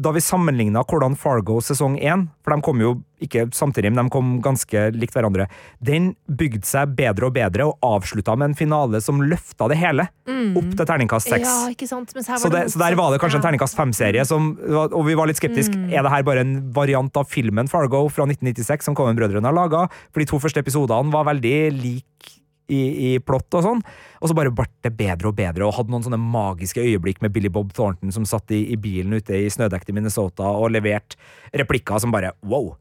[0.00, 4.12] da vi sammenligna hvordan Fargo sesong 1, for de kom jo ikke samtidig, men de
[4.12, 5.46] kom ganske likt hverandre,
[5.84, 10.08] den bygde seg bedre og bedre, og avslutta med en finale som løfta det hele
[10.30, 11.44] opp til terningkast 6.
[11.44, 12.14] Ja, ikke sant?
[12.16, 15.76] Så, det, så der var det kanskje en terningkast fem-serie, og vi var litt skeptiske.
[15.92, 19.86] Er det her bare en variant av filmen Fargo fra 1996 som Coven-brødrene har laga?
[20.10, 22.39] For de to første episodene var veldig lik
[22.70, 23.82] i, i plott og sånn.
[24.22, 27.34] Og så bare ble det bedre og bedre, og hadde noen sånne magiske øyeblikk med
[27.34, 31.18] Billy Bob Thornton som satt i, i bilen ute i snødekte Minnesota og leverte
[31.56, 32.72] replikker som bare wow!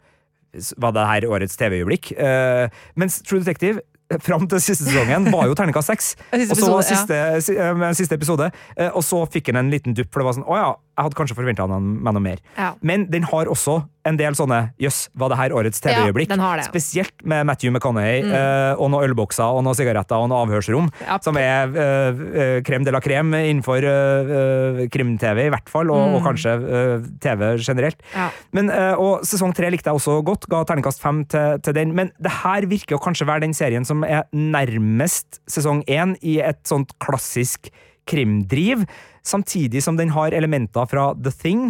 [0.81, 2.07] Var det her årets TV-øyeblikk?
[2.17, 2.65] Uh,
[2.97, 3.83] mens True Detective
[4.25, 6.07] Fram til siste sesongen var jo terningkast seks.
[6.49, 8.47] Og så siste, si- eh, siste episode.
[8.73, 11.07] eh, Og så fikk den en liten dupp, for det var sånn Å ja, jeg
[11.07, 12.43] hadde kanskje forventa meg noe mer.
[12.57, 12.73] Ja.
[12.83, 13.79] Men den har også
[14.09, 16.31] en del sånne Jøss, var det her årets TV-øyeblikk?
[16.33, 16.65] Ja.
[16.65, 21.19] Spesielt med Matthew McConaughey uh, og noen ølbokser og noen sigaretter og noen avhørsrom, Ja.
[21.23, 26.17] som er uh, krem de la krem innenfor uh, eh, krim-TV, i hvert fall, og,
[26.17, 28.01] og kanskje uh, TV generelt.
[28.15, 28.29] Ja.
[28.55, 31.93] Men, eh, og sesong tre likte jeg også godt, ga terningkast fem til, til den.
[31.97, 36.39] Men det her virker å kanskje være den serien som er nærmest sesong én i
[36.43, 37.71] et sånt klassisk
[38.09, 38.87] krimdriv,
[39.25, 41.69] samtidig som den har elementer fra The Thing.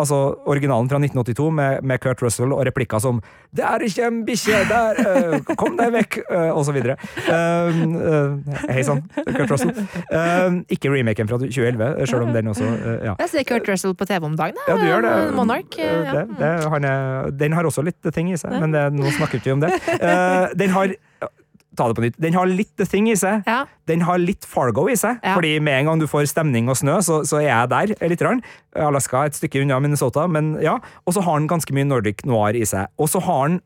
[0.00, 0.16] Altså
[0.48, 3.18] originalen fra 1982 med, med Kurt Russell og replikker som
[3.52, 5.00] 'Det er ikke en bikkje der!
[5.10, 6.96] eh, kom deg vekk!' eh, og så videre.
[7.28, 7.68] Uh,
[8.00, 9.02] uh, Hei sann,
[9.36, 9.74] Kurt Russell.
[10.08, 13.14] Uh, ikke remaken fra 2011, selv om den også eh, ja.
[13.20, 14.56] Jeg ser Kurt Russell på TV om dagen.
[14.56, 14.72] da.
[14.72, 15.34] Ja, du gjør det.
[15.36, 15.76] Monarch.
[15.78, 16.12] Eh, eh, ja.
[16.12, 19.36] Det, det, han er, den har også litt ting i seg, men det, nå snakker
[19.36, 19.74] vi ikke om det.
[20.00, 20.96] Eh, den har
[21.78, 22.18] Ta det på nytt.
[22.18, 23.44] Den har litt The Thing i seg.
[23.46, 23.62] Ja.
[23.86, 25.20] Den har litt Fargo i seg.
[25.22, 25.36] Ja.
[25.38, 27.94] Fordi med en gang du får stemning og snø, så, så er jeg der.
[28.00, 28.24] eh, litt.
[28.26, 28.42] rann.
[28.74, 30.78] Alaska et stykke unna Minnesota, men ja.
[31.06, 32.90] Og så har den ganske mye Nordic noir i seg.
[32.98, 33.60] Og så har den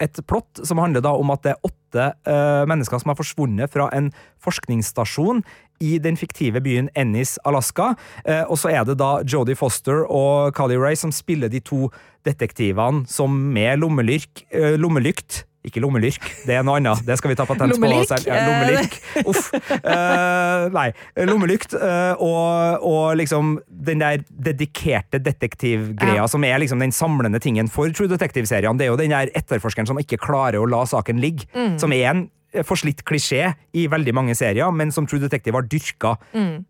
[0.00, 3.72] et plott som handler da om at det er åtte uh, mennesker som har forsvunnet
[3.72, 4.08] fra en
[4.40, 5.42] forskningsstasjon
[5.84, 7.92] i den fiktive byen Ennis, Alaska.
[8.24, 11.90] Uh, og så er det da Jodie Foster og Carly Ray som spiller de to
[12.24, 17.02] detektivene som med lommelyrk, uh, lommelykt ikke lommelyrk, det er noe annet.
[17.04, 17.90] Det skal vi ta patent på.
[18.08, 18.24] Selv.
[18.26, 18.96] Ja, lommelyrk.
[19.28, 19.50] Uff.
[19.84, 20.86] Uh, nei.
[21.28, 26.26] Lommelykt uh, og, og liksom den der dedikerte detektivgreia Ja.
[26.30, 28.78] som er liksom den samlende tingen for True Detective-seriene.
[28.80, 31.48] Det er jo den der etterforskeren som ikke klarer å la saken ligge.
[31.54, 31.76] Mm.
[31.82, 32.26] Som er en
[32.66, 36.16] forslitt klisjé i veldig mange serier, men som True Detective har dyrka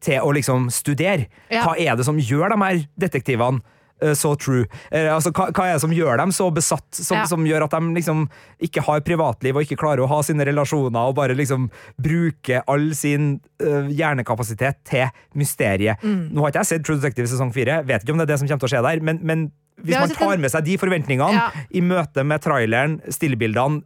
[0.05, 1.31] til å liksom studere.
[1.31, 1.55] Mm.
[1.55, 1.63] Ja.
[1.65, 3.77] Hva er det som gjør de her detektivene eh,
[4.17, 4.65] så true?
[4.91, 7.25] Eh, altså, hva, hva er det som gjør dem så besatt, som, Ja.
[7.29, 8.27] som gjør at de liksom
[8.63, 11.69] ikke har privatliv og ikke klarer å ha sine relasjoner og bare liksom
[12.01, 16.01] bruker all sin uh, hjernekapasitet til mysteriet?
[16.03, 16.31] Mm.
[16.33, 18.39] Nå har ikke jeg sett True Detective sesong fire, vet ikke om det er det
[18.43, 19.49] som kommer til å skje der, men, men
[19.81, 21.47] hvis man tar med seg de forventningene Ja.
[21.73, 23.81] i møte med traileren, stillebildene,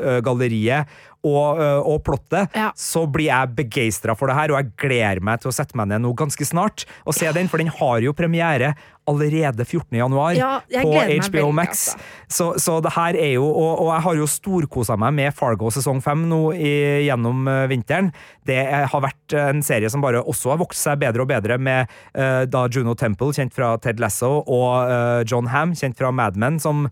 [0.00, 0.86] rollegalleriet
[1.26, 2.70] og, og plottet, Ja.
[2.76, 5.90] så blir jeg begeistra for det her, og jeg gleder meg til å sette meg
[5.90, 8.74] ned nå ganske snart og se den, for den har jo premiere
[9.10, 9.96] allerede 14.
[9.98, 10.92] januar Ja, på
[11.26, 11.88] HBO Max.
[11.94, 11.98] altså.
[12.28, 15.70] Så, så det her er jo og, og jeg har jo storkosa meg med Fargo
[15.74, 16.72] sesong 5 nå i,
[17.08, 18.12] gjennom uh, vinteren.
[18.46, 18.60] Det
[18.92, 22.44] har vært en serie som bare også har vokst seg bedre og bedre, med uh,
[22.46, 26.60] da Juno Temple, kjent fra Ted Lasso, og uh, John Ham, kjent fra Mad Men,
[26.62, 26.86] som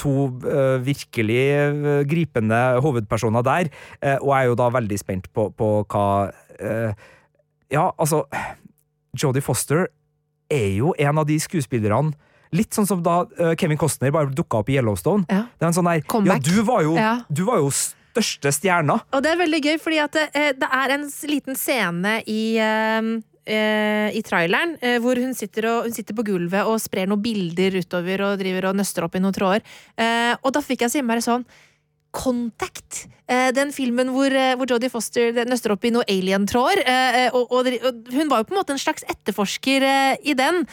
[0.00, 0.12] to
[0.48, 3.68] øh, virkelig øh, gripende hovedpersoner der.
[4.00, 6.06] Eh, og jeg er jo da veldig spent på, på hva
[6.60, 6.94] eh,
[7.72, 8.22] Ja, altså
[9.16, 9.86] Jodie Foster
[10.52, 12.12] er jo en av de skuespillerne
[12.52, 15.24] Litt sånn som da eh, Kevin Costner bare dukka opp i Yellowstone.
[15.32, 15.46] Ja.
[15.56, 17.12] Det er en sånn der, ja, du var jo, Ja.
[17.32, 18.98] du var jo største stjerna.
[19.16, 22.42] Og det er veldig gøy, fordi at det, eh, det er en liten scene i
[22.60, 23.08] eh,
[23.46, 27.22] eh, i traileren, eh, hvor hun sitter, og, hun sitter på gulvet og sprer noen
[27.24, 29.66] bilder utover og driver og nøster opp i noen tråder.
[29.96, 31.46] Eh, og da fikk jeg så innmari sånn
[32.12, 33.06] Contact!
[33.24, 36.82] Eh, den filmen hvor, eh, hvor Jodie Foster nøster opp i noen alien-tråder.
[36.84, 37.70] Eh, og, og,
[38.12, 39.86] hun var jo på en måte en slags etterforsker
[40.20, 40.66] i den.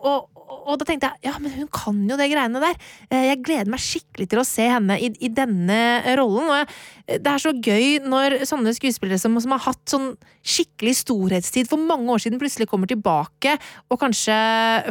[0.00, 0.31] Og,
[0.62, 2.76] og da tenkte jeg ja, men hun kan jo det greiene der.
[3.10, 5.78] Eh, jeg gleder meg skikkelig til å se henne i, i denne
[6.18, 6.50] rollen.
[6.50, 10.12] Og jeg, det er så gøy når sånne skuespillere som, som har hatt sånn
[10.42, 13.56] skikkelig storhetstid for mange år siden, plutselig kommer tilbake
[13.92, 14.36] og kanskje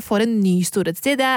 [0.04, 1.22] får en ny storhetstid.
[1.22, 1.32] Det,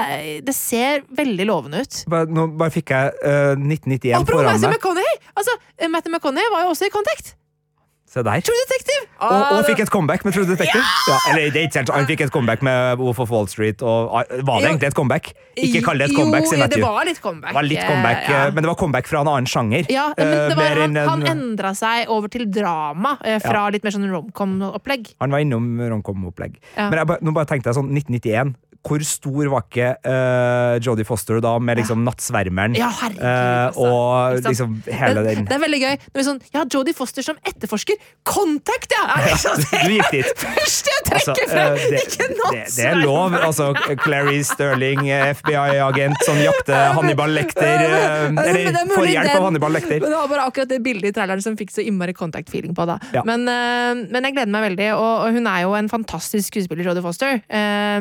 [0.47, 2.03] det ser veldig lovende ut.
[2.11, 5.17] Bare, nå bare fikk jeg uh, 1991 Apropos foran Matthew McConney!
[5.35, 7.35] Altså, eh, Matthew McConaughey var jo også i Contact!
[8.15, 8.39] Se der.
[8.47, 9.01] True Detective!
[9.25, 10.83] Og, og fikk et comeback med True Detective.
[11.09, 13.81] Ja, eller det er ikke sant, Han fikk et comeback med Wolf of Wall Street.
[13.83, 15.29] Og, ah, var det egentlig et comeback?
[15.59, 17.51] Ikke kall det et comeback, Jo, det var litt comeback.
[17.51, 18.41] Det var litt comeback, eh, ja.
[18.47, 19.87] eh, Men det var comeback fra en annen sjanger.
[19.91, 23.83] Ja, men det Eh, var, han, han endra seg over til drama, eh, fra litt
[23.83, 25.11] mer sånn romcom-opplegg.
[25.23, 26.55] Han var innom romcom-opplegg.
[26.77, 26.89] Ja.
[26.91, 28.55] Men jeg, nå bare tenkte jeg sånn 1991.
[28.85, 32.75] Hvor stor var ikke uh, Jodie Foster da, med liksom Nattsvermeren?
[32.77, 33.85] Ja, herregud, eh, altså.
[33.85, 35.95] og liksom hele den det er veldig gøy.
[36.05, 37.97] Det er sånn, ja, Jodie Foster som etterforsker!
[38.27, 39.03] Contact, ja!
[39.85, 40.43] Du gikk dit.
[40.43, 41.75] første jeg trekker Altså, frem!
[41.75, 43.35] eh, det, ikke det, det er lov.
[43.39, 43.71] Altså,
[44.03, 45.01] Clary Sterling,
[45.39, 49.99] FBI-agent, som jakter Hannibal Lekter Altså, det Eller er får hjelp av Hannibal Lekter.
[50.03, 52.85] Men det var bare akkurat det bildet i traileren som fikk så innmari contact-feeling på.
[53.15, 53.23] Ja.
[53.25, 56.85] men, uh, men jeg gleder meg veldig, og, og hun er jo en fantastisk skuespiller,
[56.85, 57.97] Jodie Foster, eh,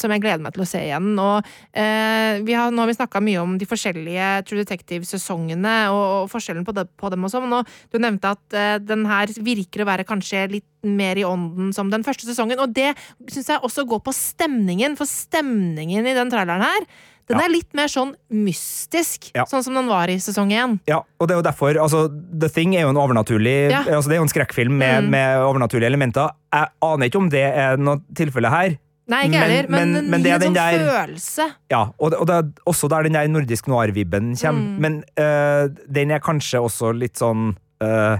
[0.00, 1.10] som jeg gleder meg til å se igjen.
[1.20, 1.46] Og,
[1.76, 6.30] eh, vi har, nå har vi snakka mye om de forskjellige True Detective-sesongene og, og
[6.32, 7.52] forskjellen på, det, på dem og sånn.
[7.92, 11.90] Du nevnte at eh, den her virker å være kanskje litt mer i ånden som
[11.92, 12.60] den første sesongen.
[12.64, 12.94] Og det
[13.28, 16.86] syns jeg også går på stemningen, for stemningen i den traileren her
[17.30, 17.44] den Ja.
[17.46, 19.44] er litt mer sånn mystisk, Ja.
[19.46, 20.80] sånn som den var i sesong én.
[20.88, 22.08] Ja, og det er jo derfor altså,
[22.40, 23.84] The Thing er jo en overnaturlig Ja.
[23.84, 25.10] altså, Det er jo en skrekkfilm med, Mm.
[25.10, 26.30] med overnaturlige elementer.
[26.52, 28.78] Jeg aner ikke om det er noe tilfelle her.
[29.10, 31.46] Nei, ikke heller, men, men- men, det er en den sånn der- følelse.
[31.74, 34.60] Ja, og og det er også der den der nordisk noir-vibben kommer.
[34.60, 34.76] Mm.
[34.84, 38.18] Men uh, den er kanskje også litt sånn uh,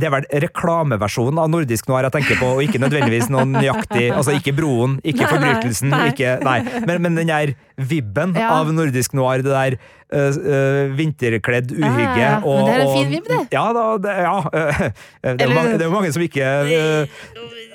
[0.00, 4.06] det er vel reklameversjonen av nordisk noir jeg tenker på, og ikke nødvendigvis noen nøyaktig
[4.14, 6.04] Altså ikke Broen, ikke nei, Forbrytelsen, nei.
[6.12, 6.58] ikke Nei.
[6.86, 7.52] Men, men den der
[7.88, 8.50] vibben Ja.
[8.60, 9.76] av nordisk noir, det der
[10.10, 12.40] uh, uh, vinterkledd uhygge Ja, ja, ja.
[12.44, 13.40] Men det er en og- fin vibb, det.
[13.54, 14.36] Ja da, det, ja.
[15.36, 17.24] det, er mange, det er mange som ikke øh,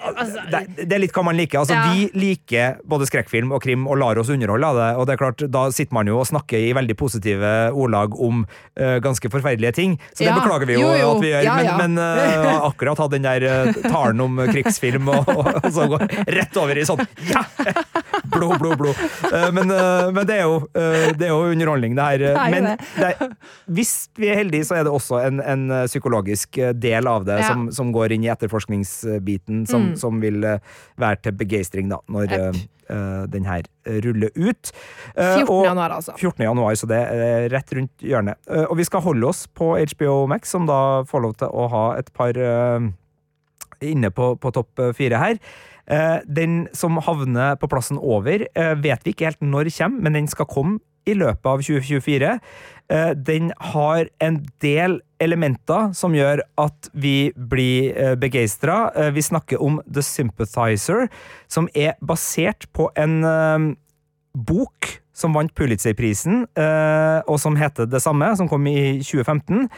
[0.06, 1.64] Altså, det, det er litt hva man liker.
[1.64, 1.74] Altså.
[1.96, 4.90] Vi liker både skrekkfilm og krim og lar oss underholde av det.
[5.00, 8.44] Og det er klart, Da sitter man jo og snakker i veldig positive ordlag om
[8.78, 9.96] eh, ganske forferdelige ting.
[10.14, 11.10] Så det beklager vi jo, Jo, jo.
[11.16, 11.50] at vi gjør.
[11.82, 13.48] Men men eh, akkurat hatt den der
[13.88, 16.06] talen om krigsfilm, og, og så går
[16.38, 17.02] rett over i sånn
[17.32, 17.42] ja!
[18.36, 19.02] Blod, blod, blod.
[19.32, 22.24] Eh, men, eh, men det, er jo, eh, det er jo underholdning, det her.
[22.36, 22.76] Er Men det.
[23.10, 23.34] er,
[23.78, 27.26] hvis vi er heldige, så er det også en, en eh, psykologisk eh, del av
[27.28, 27.50] det Ja.
[27.52, 29.96] som, som går inn i etterforskningsbiten, som, Mm.
[30.00, 30.60] som vil eh,
[30.98, 32.40] være til begeistring da, når Yep.
[32.40, 34.72] eh, eh, den her eh, ruller ut.
[35.18, 35.64] Uh, 14.
[35.70, 36.14] januar, altså.
[36.18, 36.44] 14.
[36.46, 38.38] januar, så det er rett rundt hjørnet.
[38.50, 41.68] Uh, og vi skal holde oss på HBO Max, som da får lov til å
[41.74, 42.90] ha et par eh,
[43.86, 45.40] inne på, på topp eh, fire her.
[45.88, 50.14] Eh, den som havner på plassen over, eh, vet vi ikke helt når kommer, men
[50.14, 52.40] den skal komme i løpet av 2024.
[52.90, 58.92] Eh, den har en del elementer som gjør at vi blir begeistra.
[59.14, 61.08] Vi snakker om The Sympathizer,
[61.48, 63.78] som er basert på en
[64.36, 66.48] bok som vant Pulitzer-prisen,
[67.28, 69.70] og som heter det samme, som kom i 2015.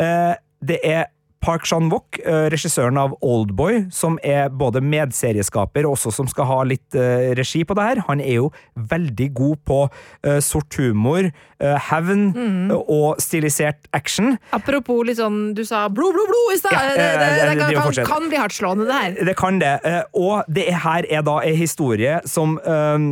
[0.00, 0.34] Eh,
[0.64, 1.06] det er
[1.40, 6.56] Park Chan-wook, eh, regissøren av Oldboy, som er både medserieskaper og også som skal ha
[6.66, 8.00] litt eh, regi på det her.
[8.08, 9.78] Han er jo veldig god på
[10.24, 12.70] eh, sort humor, hevn Mm.
[12.70, 14.36] og stilisert action.
[14.54, 16.72] Apropos litt sånn, du sa blod, blod, blod i stad.
[16.72, 19.16] Ja, det, det, det, det kan, kan, kan bli hardtslående, det her.
[19.26, 19.72] Det kan det.
[20.14, 23.08] Og det er- her er da en historie som øh,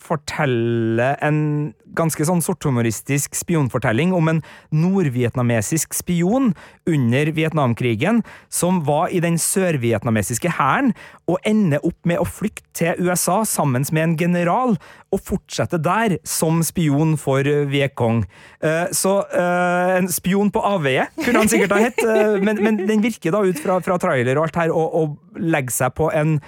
[0.00, 4.42] forteller en ganske sånn sorthumoristisk spionfortelling om en
[4.74, 6.52] nordvietnamesisk spion
[6.88, 8.22] under Vietnamkrigen
[8.52, 10.92] som var i den sørvietnamesiske hæren
[11.26, 14.74] og ender opp med å flykte til USA sammen med en general
[15.14, 18.24] og fortsette der som spion for Vietcong.
[18.60, 22.82] Eh, Så eh, en spion på avveie kunne han sikkert ha hett, eh, men, men
[22.84, 26.10] den virker da ut fra, fra trailer og alt her og, og legger seg på
[26.12, 26.38] en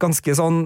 [0.00, 0.64] ganske sånn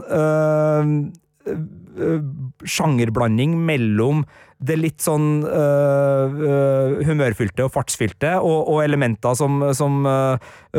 [2.65, 4.25] sjangerblanding mellom
[4.65, 9.99] det litt sånn øh, humørfylte og fartsfylte, og, og elementer som, som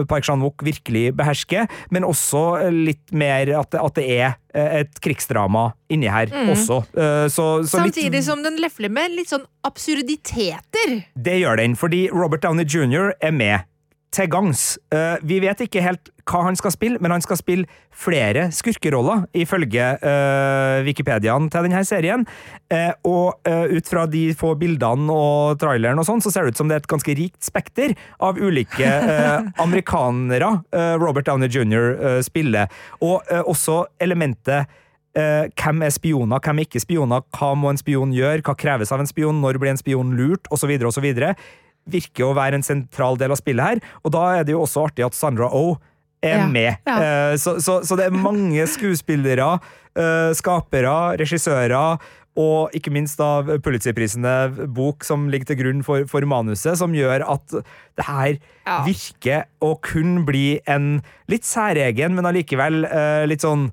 [0.10, 2.42] Park Chan-wook virkelig behersker, men også
[2.74, 6.80] litt mer at, at det er et krigsdrama inni her også.
[6.98, 10.98] Øh, så, så litt- Samtidig som den lefler med litt sånn absurditeter.
[11.14, 13.12] Det gjør den, fordi Robert Downey jr.
[13.22, 13.68] er med
[14.16, 14.76] til gangs.
[14.94, 19.28] Uh, vi vet ikke helt hva han skal spille, men han skal spille flere skurkeroller,
[19.38, 22.26] ifølge uh, Wikipediaen til denne serien.
[22.74, 26.62] Uh, og ut fra de få bildene og traileren og sånn, så ser det ut
[26.62, 27.94] som det er et ganske rikt spekter
[28.24, 28.90] av ulike
[29.66, 30.56] amerikanere
[31.02, 32.22] Robert Downey jr.
[32.26, 32.72] spiller.
[33.06, 34.72] Og også elementet
[35.16, 38.90] Uh, hvem er spioner, hvem er ikke spioner, hva må en spion gjøre, hva kreves
[38.92, 41.06] av en spion, når blir en spion lurt, osv., osv.
[41.86, 44.88] Virker å være en sentral del av spillet her, og da er det jo også
[44.88, 45.76] artig at Sandra Oh
[46.26, 46.78] er Ja, med.
[46.88, 46.96] ja.
[46.98, 49.60] Uh, så, så, så det er mange skuespillere,
[50.00, 52.00] uh, skapere, regissører,
[52.36, 57.24] og ikke minst da Pulitzerprisene, bok som ligger til grunn for, for manuset, som gjør
[57.32, 57.54] at
[57.96, 58.34] det her
[58.66, 58.80] Ja.
[58.84, 63.70] virker å kun bli en litt særegen, men allikevel uh, litt sånn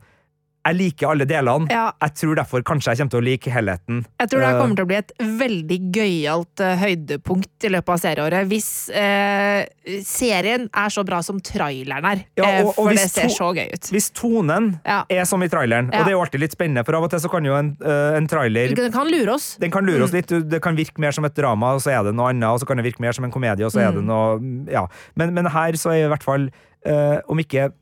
[0.65, 1.67] jeg liker alle delene.
[1.71, 1.91] Ja.
[2.01, 4.05] Jeg tror derfor kanskje jeg kommer til å like helheten.
[4.21, 7.69] Jeg tror det her Eh, kommer til å bli et veldig gøyalt eh, høydepunkt i
[7.75, 8.47] løpet av serieåret.
[8.47, 9.67] Hvis eh,
[10.07, 12.25] serien er så bra som traileren er.
[12.39, 13.91] Ja, eh, og- og for det ser så gøy ut.
[13.91, 15.05] Hvis tonen Ja.
[15.11, 17.19] er som i traileren, og det er jo alltid litt spennende, for av og til
[17.21, 19.57] så kan jo en, eh, en trailer Den kan lure oss.
[19.57, 20.05] den kan lure Mm.
[20.05, 20.27] oss litt.
[20.49, 22.49] Det kan virke mer som et drama, og så er det noe annet.
[22.49, 23.95] Og så kan det virke mer som en komedie, og så er Mm.
[23.97, 24.87] det noe Ja.
[25.17, 26.49] Men, men her så er i hvert fall,
[26.85, 27.73] eh, om ikke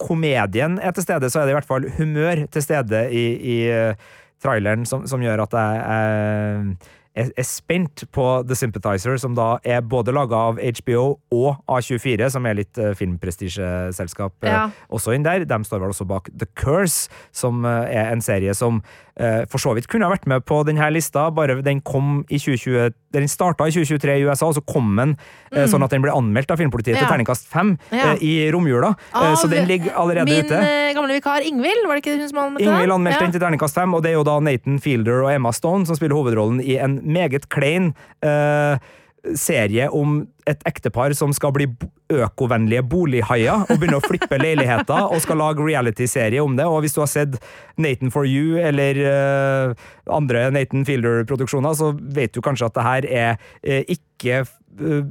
[0.00, 3.56] komedien er til stede, så er det i hvert fall humør til stede i, i
[3.70, 3.94] eh,
[4.42, 6.76] traileren som, som gjør at jeg, jeg
[7.14, 12.30] er, er spent på The Sympathizer, som da er både laga av HBO og A24,
[12.32, 14.64] som er litt uh, filmprestisjeselskap uh, Ja.
[14.88, 15.44] også inn der.
[15.48, 18.82] De står vel også bak The Curse, som uh, er en serie som
[19.52, 22.94] for så vidt kunne ha vært med på denne lista, bare den kom i 2020
[23.12, 25.10] Den starta i 2023 i USA, og så kom den
[25.52, 25.66] mm.
[25.68, 26.96] sånn at den ble anmeldt av Filmpolitiet.
[26.96, 27.02] Ja.
[27.04, 28.14] til terningkast fem Ja.
[28.16, 28.94] i romjula.
[29.12, 30.62] Av så den ligger allerede Min ute.
[30.64, 32.72] Min gamle vikar Ingvild, var det ikke hun som anmeldte den?
[32.72, 33.26] Ingvild anmeldte Ja.
[33.26, 36.00] den til terningkast fem, og det er jo da Nathan Fielder og Emma Stone som
[36.00, 37.92] spiller hovedrollen i en meget klein
[38.24, 38.80] uh,
[39.38, 41.66] serie om et ektepar som skal bli
[42.12, 46.66] økovennlige bolighaier og begynne å flippe leiligheter og skal lage reality-serie om det.
[46.66, 47.38] Og hvis du har sett
[47.80, 53.08] Nathan for you eller uh, andre Nathan Fielder-produksjoner, så vet du kanskje at det her
[53.22, 55.02] er uh, ikke uh,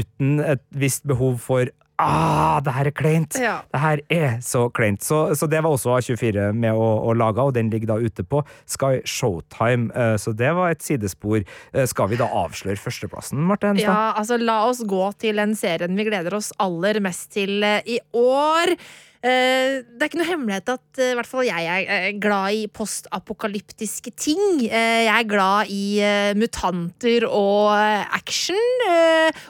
[0.00, 1.68] uten et visst behov for
[1.98, 3.34] Ah, det her er kleint!
[3.42, 3.56] Ja.
[3.74, 5.02] Det her er så kleint.
[5.02, 8.22] Så, så det var også A24 med å, å lage, og den ligger da ute
[8.22, 9.90] på Sky Showtime.
[9.94, 11.42] Eh, Så det var et sidespor.
[11.72, 13.88] Eh, Skal vi da avsløre førsteplassen, Marte Henstad?
[13.90, 17.82] Ja, altså la oss gå til den serien vi gleder oss aller mest til eh,
[17.86, 18.76] i år.
[19.18, 22.54] Eh, det er ikke noe hemmelighet at eh, i hvert fall jeg er eh, glad
[22.54, 24.62] i postapokalyptiske ting.
[24.62, 25.98] Jeg er glad i
[26.38, 27.74] mutanter og
[28.14, 28.54] action.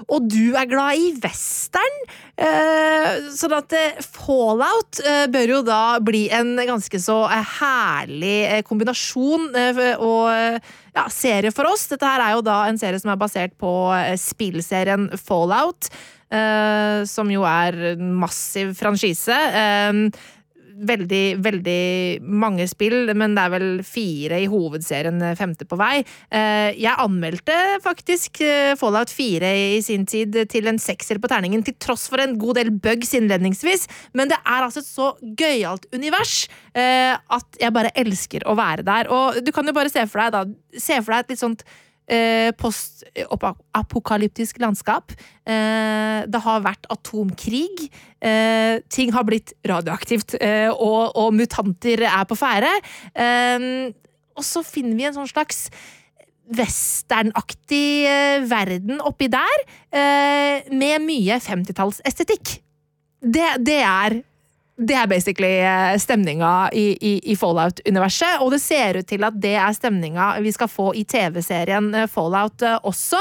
[0.08, 1.96] og du er glad i western.
[3.34, 5.00] Sånn at Fallout
[5.32, 7.20] bør jo da bli en ganske så
[7.58, 9.50] herlig kombinasjon
[9.98, 11.88] og ja, serie for oss.
[11.90, 13.72] Dette her er jo da en serie som er basert på
[14.22, 15.90] spillserien Fallout.
[16.30, 19.34] Eh, som jo er massiv franchise.
[19.34, 20.00] Eh,
[20.78, 26.04] veldig, veldig mange spill, men det er vel fire i hovedserien, eh, femte på vei.
[26.30, 28.38] Jeg anmeldte faktisk
[28.78, 32.60] Fallout 4 i sin tid til en sekser på terningen, til tross for en god
[32.60, 33.88] del bugs innledningsvis.
[34.14, 36.46] Men det er altså et så gøyalt univers
[36.78, 39.10] at jeg bare elsker å være der.
[39.10, 41.66] Og du kan jo bare se for deg, da, se for deg et litt sånt
[42.09, 45.12] eh, post-apokalyptisk landskap.
[45.44, 47.90] Eh, det har vært atomkrig.
[48.20, 50.34] Eh, ting har blitt radioaktivt,
[50.74, 52.72] og, og mutanter er på ferde.
[54.38, 55.68] Og så finner vi en sånn slags
[56.48, 58.09] westernaktig
[58.48, 59.64] verden oppi der,
[60.72, 62.54] med mye 50-tallsestetikk.
[63.20, 64.22] Det, det er
[64.78, 69.38] det er basically eh, stemninga i, i, i Fallout-universet, og det ser ut til at
[69.42, 73.20] det er stemninga vi skal få i TV-serien eh, Fallout eh, også.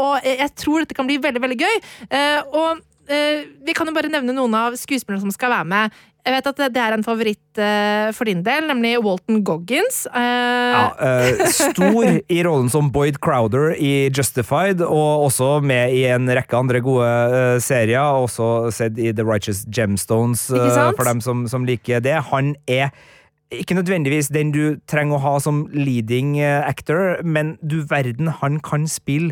[0.00, 1.76] Og jeg tror dette kan bli veldig, veldig gøy.
[2.56, 2.80] Og
[3.66, 5.98] vi kan jo bare nevne noen av skuespillerne som skal være med.
[6.26, 10.02] Jeg vet at det, er en favoritt eh, for din del, nemlig Walton Goggins.
[10.10, 16.02] Eh, Ja, eh, stor i rollen som Boyd Crowder i Justified, og også med i
[16.10, 18.02] en rekke andre gode serier.
[18.26, 22.18] Også sett i The Righteous Gemstones, for dem som, som liker det.
[22.32, 22.90] Han er
[23.54, 28.88] ikke nødvendigvis den du trenger å ha som leading actor, men du verden, han kan
[28.90, 29.30] spille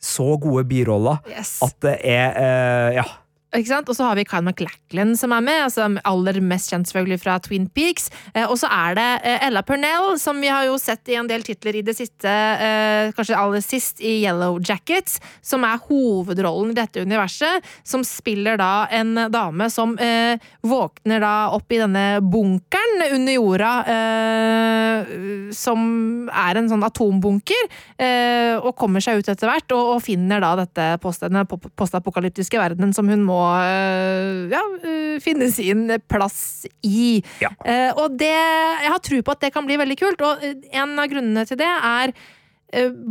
[0.00, 1.58] så gode biroller Yes.
[1.62, 3.04] at det er eh, Ja.
[3.50, 7.38] Og så har vi Kyle McLachlan som er med, altså aller mest kjent selvfølgelig fra
[7.42, 8.06] Twin Peaks.
[8.30, 11.26] Eh, og så er det eh, Ella Purnell, som vi har jo sett i en
[11.26, 16.70] del titler i det siste, eh, kanskje aller sist i Yellow Jackets, som er hovedrollen
[16.70, 17.66] i dette universet.
[17.82, 23.72] Som spiller da en dame som eh, våkner da opp i denne bunkeren under jorda,
[23.96, 25.12] eh,
[25.58, 27.66] som er en sånn atombunker,
[27.98, 31.26] eh, og kommer seg ut etter hvert, og, og finner da dette post,
[31.74, 37.20] postapokalyptiske verdenen som hun må eh, ja, eh, finne sin plass i.
[37.42, 37.52] Ja.
[37.64, 40.98] Eh, og det Jeg har tro på at det kan bli veldig kult, og en
[40.98, 42.14] av grunnene til det er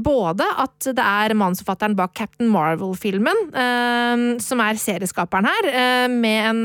[0.06, 6.50] både at det er manusforfatteren bak Captain Marvel-filmen, eh, som er serieskaperen her, eh, med
[6.50, 6.62] en,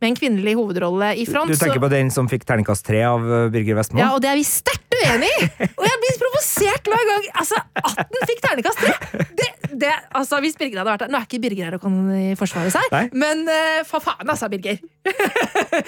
[0.00, 1.50] med en kvinnelig hovedrolle i front.
[1.50, 4.00] Du tenker på den som fikk terningkast tre av eh, Birger Vestmo?
[4.02, 5.48] ja, og det er vi sterkt uenig i!
[5.66, 7.28] Og jeg blir provosert hver gang.
[7.42, 9.24] Altså, 18 fikk terningkast 3!
[9.36, 11.96] Det, det, altså, hvis Birger hadde vært her Nå er ikke Birger her og kan
[12.14, 13.04] eh, forsvare seg, Nei.
[13.16, 14.80] men eh, for faen, altså, Birger.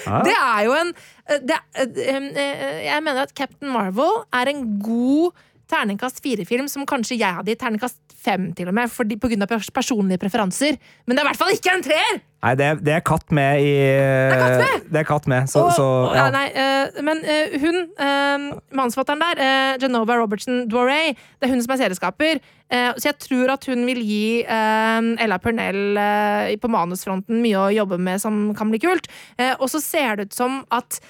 [0.07, 0.23] Ah.
[0.29, 4.65] Det er jo en eh, det, eh, eh, Jeg mener at Captain Marvel er en
[4.83, 9.29] god terningkast fire-film som kanskje jeg hadde gitt terningkast fem, til og med, fordi, på
[9.31, 10.75] grunn av personlige preferanser.
[11.07, 12.19] Men det er i hvert fall ikke en treer!
[12.39, 14.83] Nei, det er, det er katt med i er katt med?
[14.95, 18.45] Det er katt med, så, Og- så ja, nei, uh, men uh, hun, uh,
[18.79, 22.39] mannsfatteren der, uh, Genova Robertson Dworay, det er hun som er serieskaper.
[22.71, 27.57] eh, så jeg tror at hun vil gi eh, Ella Purnell eh, på manusfronten mye
[27.63, 29.09] å jobbe med som kan bli kult.
[29.39, 31.07] Eh, og så ser det ut som at eh,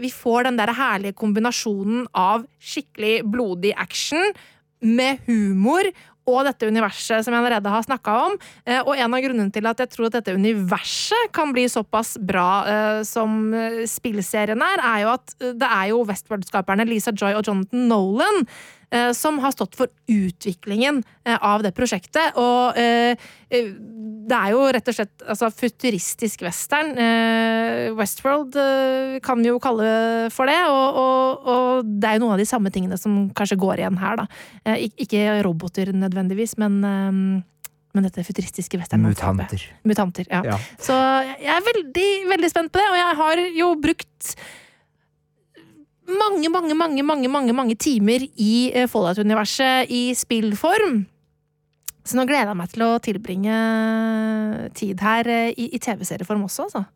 [0.00, 4.30] vi får den der herlige kombinasjonen av skikkelig blodig action
[4.80, 5.90] med humor
[6.30, 8.36] og dette universet som jeg allerede har snakka om.
[8.64, 12.16] Eh, og en av grunnene til at jeg tror at dette universet kan bli såpass
[12.20, 17.14] bra eh, som eh, spillserien er, er jo at eh, det er jo Westworld-skaperne Lisa
[17.14, 18.46] Joy og Jonathan Nolan eh,
[19.14, 22.34] som har stått for utviklingen eh, av det prosjektet.
[22.40, 23.14] Og eh,
[23.50, 23.68] eh,
[24.30, 26.92] det er jo rett og slett altså, futuristisk western.
[26.98, 32.24] Eh, Westworld eh, kan vi jo kalle for det, og, og, og det er jo
[32.24, 34.42] noen av de samme tingene som kanskje går igjen her, da.
[34.64, 37.46] Eh, ikke roboter nødvendigvis, men eh,
[37.90, 39.50] men dette futuristiske westernlandskapet.
[39.50, 39.62] Mutanter.
[39.82, 40.44] Mutanter, ja.
[40.46, 40.58] Ja.
[40.78, 40.94] Så
[41.42, 44.34] jeg er veldig, veldig spent på det, og jeg har jo brukt
[46.18, 51.02] mange, mange, mange, mange, mange, mange timer i eh, Fallout-universet i spillform.
[52.04, 53.56] Så nå gleder jeg meg til å tilbringe
[54.76, 56.86] tid her eh, i, i TV-serieform også, altså.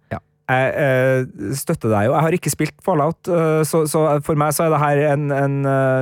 [0.45, 2.13] Jeg eh, støtter deg jo.
[2.13, 3.31] Jeg har ikke spilt Fallout,
[3.65, 5.55] så, så for meg så er det her en, en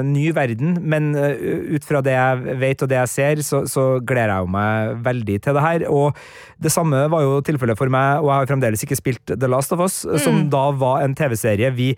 [0.09, 0.81] ny verden.
[0.83, 4.97] Men ut fra det jeg vet og det jeg ser, så, så gleder jeg meg
[5.07, 5.85] veldig til det her.
[5.95, 6.19] Og
[6.59, 9.77] det samme var jo tilfellet for meg, og jeg har fremdeles ikke spilt The Last
[9.77, 11.93] of Us, som da var en TV-serie vi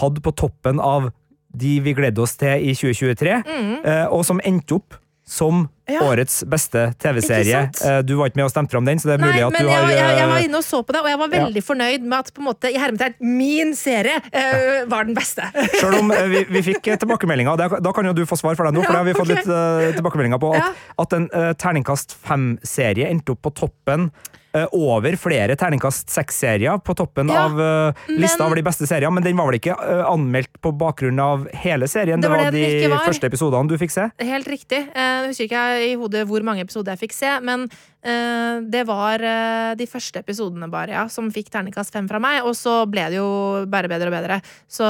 [0.00, 1.10] hadde på toppen av
[1.54, 3.74] de vi gledde oss til i 2023, mm.
[4.10, 6.00] og som endte opp som Ja.
[6.00, 7.70] årets beste TV-serie.
[7.84, 9.52] Eh, Du var ikke med og stemte fram den, så det er Nei, mulig at
[9.60, 11.28] du har jeg, jeg, jeg var eh, inne og så på det, og jeg var
[11.34, 15.44] veldig fornøyd med at på en måte, i hermetegn min serie uh, var den beste.
[15.80, 18.56] Selv om eh, vi, vi fikk eh, tilbakemeldinger, det- da kan jo du få svar
[18.56, 20.72] for deg nå, for det har vi fått Ja, litt uh, tilbakemeldinger på, at, Ja.
[21.04, 24.34] at en uh, terningkast fem-serie endte opp på toppen eh,
[24.70, 29.26] over flere terningkast seks-serier på toppen Ja, av uh, lista over de beste seriene, men
[29.26, 32.22] den var vel ikke uh, anmeldt på bakgrunn av hele serien?
[32.22, 33.06] Det var det var de var.
[33.08, 34.08] første episodene du fikk se?
[34.22, 34.84] Helt riktig.
[34.94, 38.84] Nå husker ikke jeg i hodet hvor mange episoder jeg fikk se, men eh, det
[38.88, 42.82] var eh, de første episodene bare, ja, som fikk terningkast fem fra meg, og så
[42.90, 43.28] ble det jo
[43.72, 44.40] bare bedre og bedre.
[44.68, 44.88] Så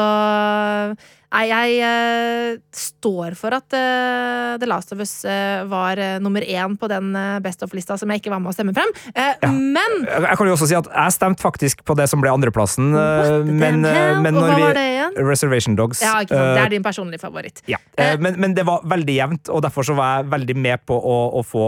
[1.35, 6.45] Nei, jeg eh, står for at eh, The Last of Us eh, var eh, nummer
[6.47, 8.93] én på den eh, Best of-lista som jeg ikke var med å stemme frem.
[9.17, 9.51] Ja.
[9.51, 12.93] Men Jeg kan jo også si at jeg stemte faktisk på det som ble andreplassen,
[12.95, 15.19] eh, men, eh, men når vi var det igjen?
[15.27, 16.05] Reservation Dogs.
[16.07, 16.53] ja, ikke sant?
[16.53, 17.65] eh, Det er din personlige favoritt.
[17.73, 20.87] Ja, eh, men, men det var veldig jevnt, og derfor så var jeg veldig med
[20.87, 21.67] på å, å få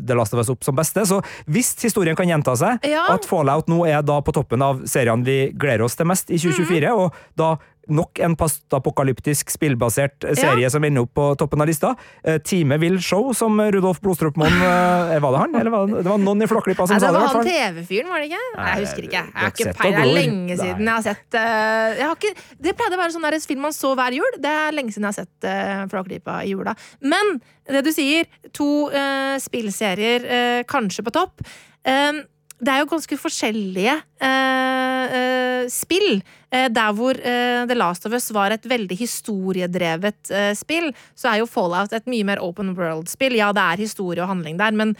[0.00, 1.06] The Last of Us opp som beste.
[1.08, 3.06] Så hvis historien kan gjenta seg, Ja.
[3.14, 6.38] at Fallout nå er da på toppen av seriene vi gleder oss til mest i
[6.42, 6.98] 2024, Mhm.
[6.98, 7.56] og da
[7.90, 11.94] nok en postapokalyptisk spillbasert serie serie som ender opp på toppen av lista.
[12.24, 16.02] Eh, Time Will Show, som Rudolf Blodstrup Moen eh, Var det han, eller var det,
[16.02, 17.24] det var noen i Flåklypa som Nei, sa det det?
[17.24, 17.48] var han.
[17.48, 18.42] TV-fyren, var det ikke?
[18.56, 19.22] Nei, jeg husker ikke.
[19.22, 19.96] Jeg har ikke peil.
[19.96, 23.16] Det er lenge siden jeg har sett eh, jeg har ikke, Det pleide å være
[23.16, 24.38] sånn der film man så hver jul.
[24.42, 26.74] Det er lenge siden jeg har sett uh, Flåklypa i jula.
[27.02, 27.36] Men
[27.68, 31.42] det du sier, to uh, spillserier uh, kanskje på topp.
[31.88, 32.22] Eh,
[32.62, 36.22] det er jo ganske forskjellige uh, eh, spill.
[36.52, 41.30] Eh, der hvor eh, The Last of Us var et veldig historiedrevet eh, spill, så
[41.32, 43.38] er jo Fallout et mye mer open world-spill.
[43.40, 44.94] Ja, det er historie og handling der, men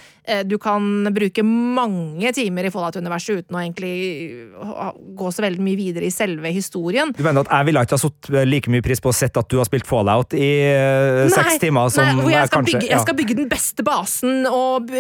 [0.47, 3.93] du kan bruke mange timer i Fallout-universet uten å egentlig
[5.19, 7.11] gå så veldig mye videre i selve historien.
[7.17, 9.49] Du mener at jeg ville ikke ha satt like mye pris på å sett at
[9.51, 12.91] du har spilt Fallout i nei, seks timer, som nei, hvor jeg skal, kanskje bygge,
[12.93, 14.93] jeg skal bygge den beste basen og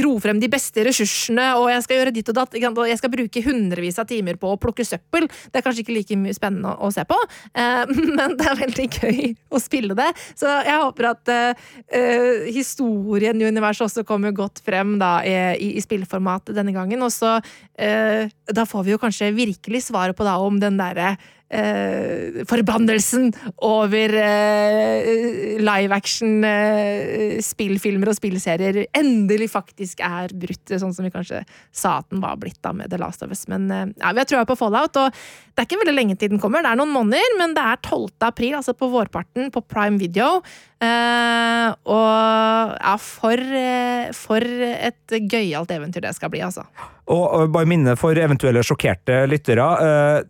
[0.00, 2.58] gro frem de beste ressursene, og jeg skal gjøre ditt og datt.
[2.58, 5.28] Jeg skal bruke hundrevis av timer på å plukke søppel.
[5.52, 7.18] Det er kanskje ikke like mye spennende å, å se på,
[7.54, 7.84] eh,
[8.18, 10.10] men det er veldig gøy å spille det.
[10.34, 11.62] Så jeg håper at eh,
[11.94, 17.06] eh, historien i universet også kommer godt frem da, i, i spillformat denne gangen.
[17.06, 17.36] Og så
[17.78, 21.14] eh, da får vi jo kanskje virkelig svaret på da om den derre
[21.48, 23.30] eh, forbannelsen
[23.66, 31.12] over eh, live action eh, spillfilmer og spillserier endelig faktisk er brutt, sånn som vi
[31.14, 33.46] kanskje sa at den var blitt da med The Last of Us.
[33.50, 35.14] Men eh, ja, vi har trua på Fallout, og
[35.54, 36.64] det er ikke veldig lenge til den kommer.
[36.64, 38.08] Det er noen måneder, men det er 12.
[38.26, 40.40] april, altså på vårparten, på Prime Video.
[40.84, 46.66] Eh, og ja, for, eh, for et gøyalt eventyr det skal bli, altså.
[47.04, 49.68] Og, og bare minne for eventuelle sjokkerte lyttere.
[49.84, 50.24] eh,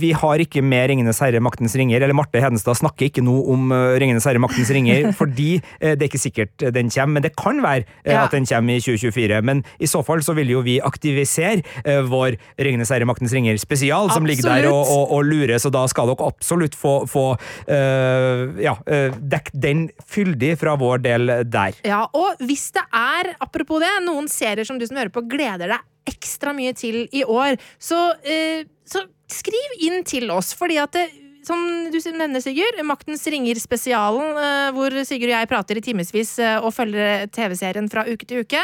[0.00, 3.72] vi har ikke med Ringenes herre, Maktens ringer, eller Marte Hedenstad snakker ikke noe om
[3.74, 7.34] eh, Ringenes herre, Maktens ringer, fordi eh, det er ikke sikkert den kommer, men det
[7.38, 8.24] kan være eh, Ja.
[8.24, 9.40] at den kommer i 2024.
[9.46, 13.58] Men i så fall så vil jo vi aktivisere eh, vår Ringenes herre, Maktens ringer
[13.60, 17.26] spesial, som ligger der og, og, og lurer, så da skal dere absolutt få, få
[17.36, 21.76] uh, ja, uh, dekk den fyldig fra vår del der.
[21.86, 25.76] Ja, og hvis det er, apropos det, noen serier som du som hører på gleder
[25.76, 30.96] deg ekstra mye til i år, så, uh, så skriv inn til oss, fordi at
[30.96, 31.06] det,
[31.46, 31.62] som
[31.92, 36.74] du nevner, Sigurd, Maktens ringer-spesialen, eh, hvor Sigurd og jeg prater i timevis eh, og
[36.74, 38.62] følger TV-serien fra uke til uke.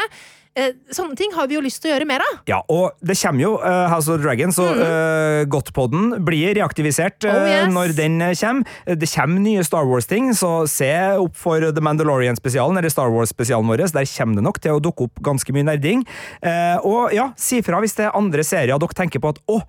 [0.53, 2.33] Eh, sånne ting har vi jo lyst til å gjøre mer av.
[2.45, 7.31] Ja, og det kommer jo uh, House of Dragons, og uh, Godtpodden blir reaktivisert Mm.
[7.33, 7.71] Oh, yes.
[7.73, 8.75] når den kommer.
[8.99, 13.85] Det kommer nye Star Wars-ting, så se opp for The Mandalorian-spesialen, eller Star Wars-spesialen vår.
[13.95, 16.03] Der kommer det nok til å dukke opp ganske mye nerding.
[16.43, 19.61] Uh, og ja, si fra hvis det er andre serier dere tenker på at å,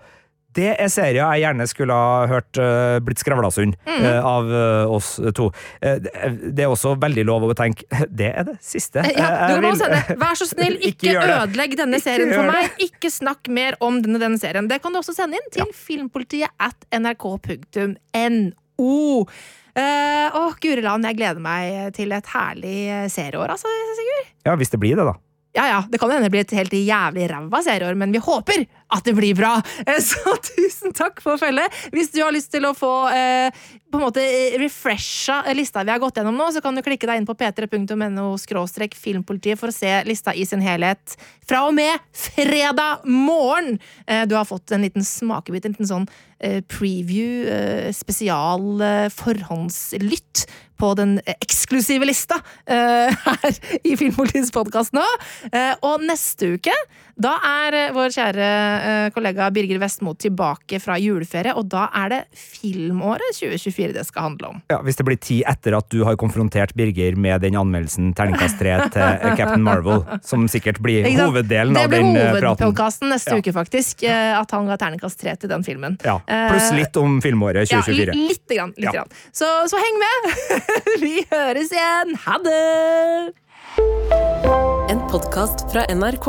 [0.54, 4.04] det er serier jeg gjerne skulle ha hørt uh, blitt skravlasund Mm.
[4.04, 5.50] uh, av uh, oss to.
[5.80, 9.02] Det er- også veldig lov å tenke Det er det siste.
[9.14, 10.16] Ja, du kan vil- sende.
[10.24, 12.70] Vær så snill, Ikke ikke, ødelegg denne Ikke serien for meg.
[12.70, 12.86] meg.
[12.88, 14.68] Ikke snakk mer om denne, denne serien.
[14.70, 17.98] Det kan du også sende inn til filmpolitiet at nrk.no.
[19.74, 22.76] Uh, Åh, Guri land, jeg gleder meg til et herlig
[23.10, 24.28] serieår, altså, Sigurd.
[24.46, 25.16] Ja, hvis det blir det, da.
[25.54, 28.64] Ja ja, det kan hende det blir et helt jævlig ræva serieår, men vi håper
[28.94, 29.56] at det blir bra.
[29.86, 31.70] Eh, Så tusen takk for følget.
[31.94, 33.54] Hvis du har lyst til å få eh,
[33.92, 34.22] på en måte
[34.58, 38.26] refresha lista vi har gått gjennom nå, så kan du klikke deg inn på p3.no
[38.42, 41.14] skråstrek filmpolitiet for å se lista i sin helhet
[41.46, 43.78] fra og med fredag morgen.
[44.10, 46.08] Eh, Du har fått en liten smakebit, en liten sånn
[46.40, 50.46] eh, preview, eh, spesial eh, forhåndslytt
[50.80, 55.04] på den eksklusive lista eh, her i Filmpolitiets podkast nå.
[55.52, 56.74] Eh, og neste uke,
[57.16, 62.08] da er eh, vår kjære eh, kollega Birger Vestmo tilbake fra juleferie, og da er
[62.10, 64.62] det filmåret 2024 det skal handle om.
[64.72, 68.58] Ja, Hvis det blir tid etter at du har konfrontert Birger med den anmeldelsen terningkast
[68.58, 72.14] 3 til eh, Captain Marvel, som sikkert blir hoveddelen av den praten.
[72.14, 73.38] Det blir hovedpodkasten neste Ja.
[73.42, 74.02] uke, faktisk.
[74.08, 75.98] eh, At han ga terningkast tre til den filmen.
[76.04, 78.10] Ja, Pluss Eh, litt om filmåret 2024.
[78.14, 78.74] Ja, lite grann.
[78.76, 78.92] Litt Ja.
[78.92, 79.08] grann.
[79.32, 80.18] Så, så heng med!
[81.04, 82.14] Vi høres igjen!
[82.26, 83.32] Ha det!
[84.90, 86.28] En podkast fra NRK.